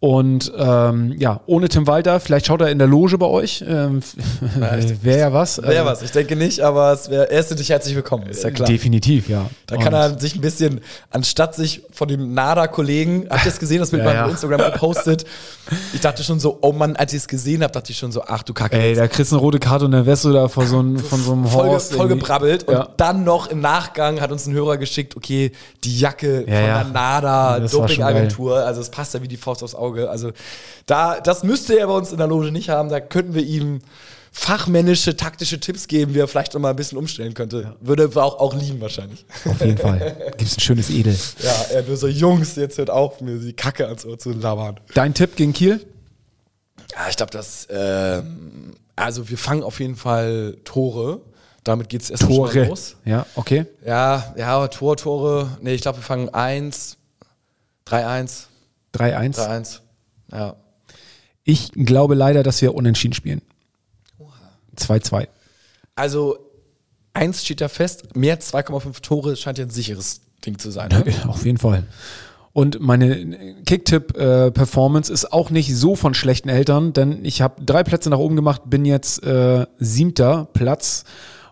[0.00, 3.64] Und ähm, ja, ohne Tim Walter, vielleicht schaut er in der Loge bei euch.
[3.66, 4.00] Ähm,
[5.02, 5.60] wäre ja was.
[5.60, 8.52] Wäre was, ich denke nicht, aber es wäre, er ist natürlich herzlich willkommen, ist ja
[8.52, 8.68] klar.
[8.68, 9.50] Definitiv, ja.
[9.66, 10.80] Da kann er sich ein bisschen,
[11.10, 14.28] anstatt sich von dem NADA-Kollegen, habt ihr es gesehen, das mit Ja, meinem ja.
[14.28, 15.24] Instagram gepostet?
[15.92, 18.22] Ich dachte schon so, oh Mann, als ich es gesehen habe, dachte ich schon so,
[18.22, 18.78] ach du Kacke.
[18.78, 20.98] Ey, da kriegst du eine rote Karte und dann wärst du da vor so einem,
[21.00, 21.92] von so einem voll, Horst.
[21.94, 22.20] voll irgendwie.
[22.20, 22.82] gebrabbelt Ja.
[22.84, 25.50] und dann noch im Nachgang hat uns ein Hörer geschickt, okay,
[25.82, 29.28] die Jacke Ja, von der NADA Das war schon Dopingagentur, also es passt ja wie
[29.28, 29.87] die Faust aufs Auge.
[30.08, 30.32] Also
[30.86, 33.80] da, das müsste er bei uns in der Loge nicht haben, da könnten wir ihm
[34.32, 37.76] fachmännische, taktische Tipps geben, wie er vielleicht noch mal ein bisschen umstellen könnte.
[37.80, 39.24] Würde er auch, auch lieben wahrscheinlich.
[39.44, 40.32] Auf jeden Fall.
[40.36, 41.16] Gibt's ein schönes Edel.
[41.42, 44.78] Ja, er nur so, Jungs, jetzt hört auf, mir die Kacke ans Ohr zu labern.
[44.94, 45.84] Dein Tipp gegen Kiel?
[46.92, 51.20] Ja, ich glaube, das, ähm, also wir fangen auf jeden Fall Tore.
[51.64, 52.68] Damit geht's erst schon mal Tore.
[52.68, 52.96] los.
[53.04, 53.66] Ja, okay.
[53.84, 55.58] Ja, ja, Tor, Tore.
[55.60, 56.96] Nee, ich glaube, wir fangen 1,
[57.86, 58.44] 3-1,
[58.94, 59.36] 3-1.
[59.36, 59.80] 3-1.
[60.32, 60.56] Ja.
[61.44, 63.42] Ich glaube leider, dass wir unentschieden spielen.
[64.76, 65.28] 2-2.
[65.94, 66.38] Also,
[67.12, 70.90] eins steht ja fest, mehr als 2,5 Tore scheint ja ein sicheres Ding zu sein.
[70.90, 71.04] Ne?
[71.26, 71.84] Auf jeden Fall.
[72.52, 78.10] Und meine Kicktipp-Performance ist auch nicht so von schlechten Eltern, denn ich habe drei Plätze
[78.10, 81.04] nach oben gemacht, bin jetzt äh, siebter Platz.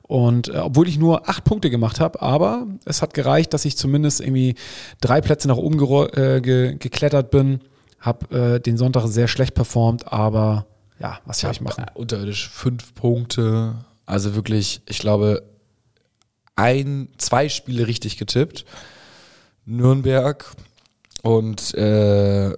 [0.06, 3.76] Und äh, obwohl ich nur acht Punkte gemacht habe, aber es hat gereicht, dass ich
[3.76, 4.54] zumindest irgendwie
[5.00, 5.78] drei Plätze nach oben
[6.14, 7.60] äh, ge geklettert bin.
[7.98, 10.66] Habe äh, den Sonntag sehr schlecht performt, aber
[11.00, 11.84] ja, was soll ich machen?
[11.86, 13.74] Ja, unterirdisch fünf Punkte.
[14.04, 15.42] Also wirklich, ich glaube,
[16.54, 18.64] ein, zwei Spiele richtig getippt.
[19.64, 20.54] Nürnberg
[21.22, 22.56] und äh,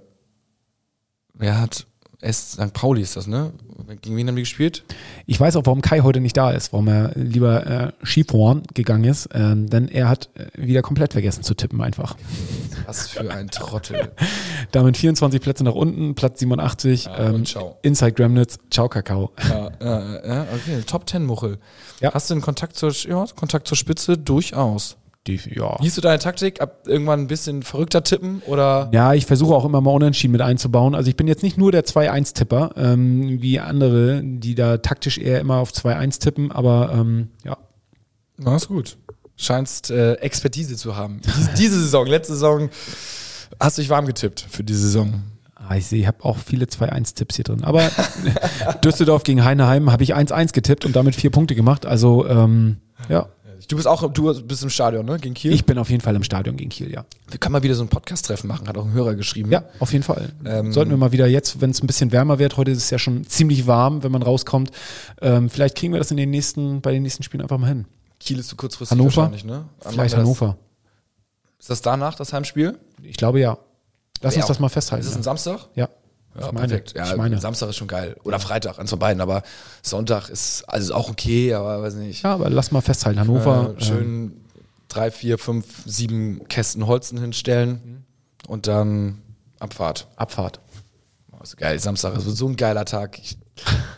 [1.33, 1.87] wer hat
[2.21, 2.51] S.
[2.53, 2.73] St.
[2.73, 3.53] Pauli ist das, ne?
[4.01, 4.83] Gegen wen haben die gespielt?
[5.25, 9.05] Ich weiß auch, warum Kai heute nicht da ist, warum er lieber äh, Skifahren gegangen
[9.05, 12.17] ist, ähm, denn er hat äh, wieder komplett vergessen zu tippen einfach.
[12.85, 14.11] Was für ein Trottel.
[14.71, 17.43] Damit 24 Plätze nach unten, Platz 87, Ja, ähm.
[17.83, 19.31] Inside Gremnitz, ciao Kakao.
[19.49, 20.81] ja, ja, ja, okay.
[20.85, 21.57] Top 10 Muchel.
[22.01, 22.13] Ja.
[22.13, 24.17] Hast du einen Kontakt zur, ja, Kontakt zur Spitze?
[24.17, 24.97] Durchaus.
[25.27, 25.77] Die, ja.
[25.79, 26.61] Wie ist du deine Taktik?
[26.61, 28.89] Ab irgendwann ein bisschen verrückter tippen oder?
[28.93, 30.95] ja, ich versuche auch immer mal Unentschieden mit einzubauen.
[30.95, 35.39] Also ich bin jetzt nicht nur der 2-1-Tipper, ähm, wie andere, die da taktisch eher
[35.39, 37.57] immer auf 2-1 tippen, aber ähm, ja,
[38.37, 38.97] Na, ist gut.
[39.35, 41.21] Scheinst äh, Expertise zu haben.
[41.25, 42.69] Dies, diese Saison, letzte Saison,
[43.59, 45.21] hast du dich warm getippt für die Saison.
[45.55, 47.63] Ah, ich sehe, ich habe auch viele 2-1-Tipps hier drin.
[47.63, 47.83] Aber
[48.83, 51.85] Düsseldorf gegen Heineheim habe ich 1-1 getippt und damit vier Punkte gemacht.
[51.85, 53.27] Also ähm, ja,
[53.69, 55.19] Du bist auch du bist im Stadion, ne?
[55.19, 55.53] Gegen Kiel?
[55.53, 57.05] ich bin auf jeden Fall im Stadion gegen Kiel, ja.
[57.29, 59.51] Wir können mal wieder so ein Podcast-Treffen machen, hat auch ein Hörer geschrieben.
[59.51, 60.33] Ja, auf jeden Fall.
[60.43, 62.89] Ähm, Sollten wir mal wieder jetzt, wenn es ein bisschen wärmer wird, heute ist es
[62.89, 64.71] ja schon ziemlich warm, wenn man rauskommt.
[65.21, 67.85] Ähm, vielleicht kriegen wir das in den nächsten, bei den nächsten Spielen einfach mal hin.
[68.19, 69.17] Kiel ist zu kurzfristig Hannover?
[69.17, 69.65] wahrscheinlich, ne?
[69.83, 70.57] Wann Vielleicht Hannover.
[71.59, 71.65] Das?
[71.65, 72.77] Ist das danach, das Heimspiel?
[73.03, 73.57] Ich glaube ja.
[74.21, 75.05] Lass Ja, uns das mal festhalten.
[75.05, 75.67] Ist es ein Samstag?
[75.75, 75.87] ja.
[76.35, 76.93] Ja, ich meine, perfekt.
[76.95, 77.39] Ja, ich meine.
[77.39, 78.15] Samstag ist schon geil.
[78.23, 79.21] Oder Freitag, eins von beiden.
[79.21, 79.43] Aber
[79.81, 82.23] Sonntag ist also auch okay, aber weiß nicht.
[82.23, 83.19] Ja, aber lass mal festhalten.
[83.19, 83.75] Hannover.
[83.77, 84.39] Äh, schön
[84.89, 88.05] drei, vier, fünf, sieben Kästen Holzen hinstellen
[88.47, 89.21] und dann
[89.59, 90.07] Abfahrt.
[90.17, 90.59] Abfahrt.
[91.41, 91.79] Ist geil.
[91.79, 93.17] Samstag ist so ein geiler Tag.
[93.19, 93.37] Ich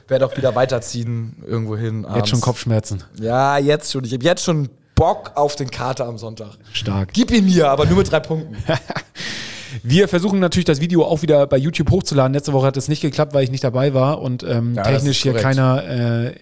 [0.08, 2.06] werde auch wieder weiterziehen irgendwo hin.
[2.16, 3.04] Jetzt schon Kopfschmerzen.
[3.20, 4.04] Ja, jetzt schon.
[4.04, 6.52] Ich habe jetzt schon Bock auf den Kater am Sonntag.
[6.72, 7.14] Stark.
[7.14, 8.56] Gib ihn mir, aber nur mit drei Punkten.
[9.84, 12.34] Wir versuchen natürlich das Video auch wieder bei YouTube hochzuladen.
[12.34, 15.22] Letzte Woche hat es nicht geklappt, weil ich nicht dabei war und ähm, Ja, technisch
[15.22, 16.34] hier keiner äh,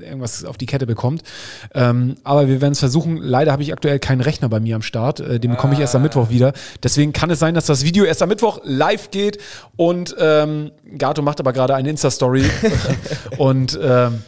[0.00, 1.22] irgendwas auf die Kette bekommt.
[1.74, 3.16] Ähm, aber wir werden es versuchen.
[3.18, 5.20] Leider habe ich aktuell keinen Rechner bei mir am Start.
[5.20, 6.52] Äh, den bekomme ich erst am Mittwoch wieder.
[6.82, 9.38] Deswegen kann es sein, dass das Video erst am Mittwoch live geht.
[9.76, 12.44] Und ähm, Gato macht aber gerade eine Insta-Story.
[13.38, 14.22] und ähm,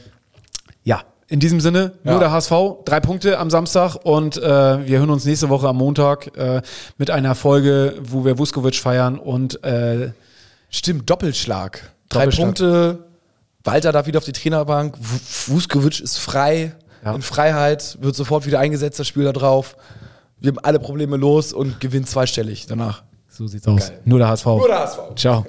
[1.32, 2.20] in diesem Sinne, nur Ja.
[2.20, 2.52] der HSV,
[2.84, 4.42] drei Punkte am Samstag und äh,
[4.86, 6.60] wir hören uns nächste Woche am Montag äh,
[6.98, 10.12] mit einer Folge, wo wir Vuskovic feiern und äh,
[10.68, 11.90] Stimmt, Doppelschlag.
[12.10, 12.44] Drei Doppelschlag.
[12.46, 12.98] Punkte.
[13.64, 14.96] Walter darf wieder auf die Trainerbank.
[15.46, 16.74] Vuskovic ist frei.
[17.04, 17.14] Ja.
[17.14, 17.96] In Freiheit.
[18.00, 19.76] Wird sofort wieder eingesetzt, das Spiel da drauf.
[20.38, 23.02] Wir haben alle Probleme los und gewinnen zweistellig danach.
[23.28, 23.88] so sieht's aus.
[23.88, 24.00] Geil.
[24.04, 24.44] Nur der HSV.
[24.46, 24.98] Nur der HSV.
[25.16, 25.46] Ciao.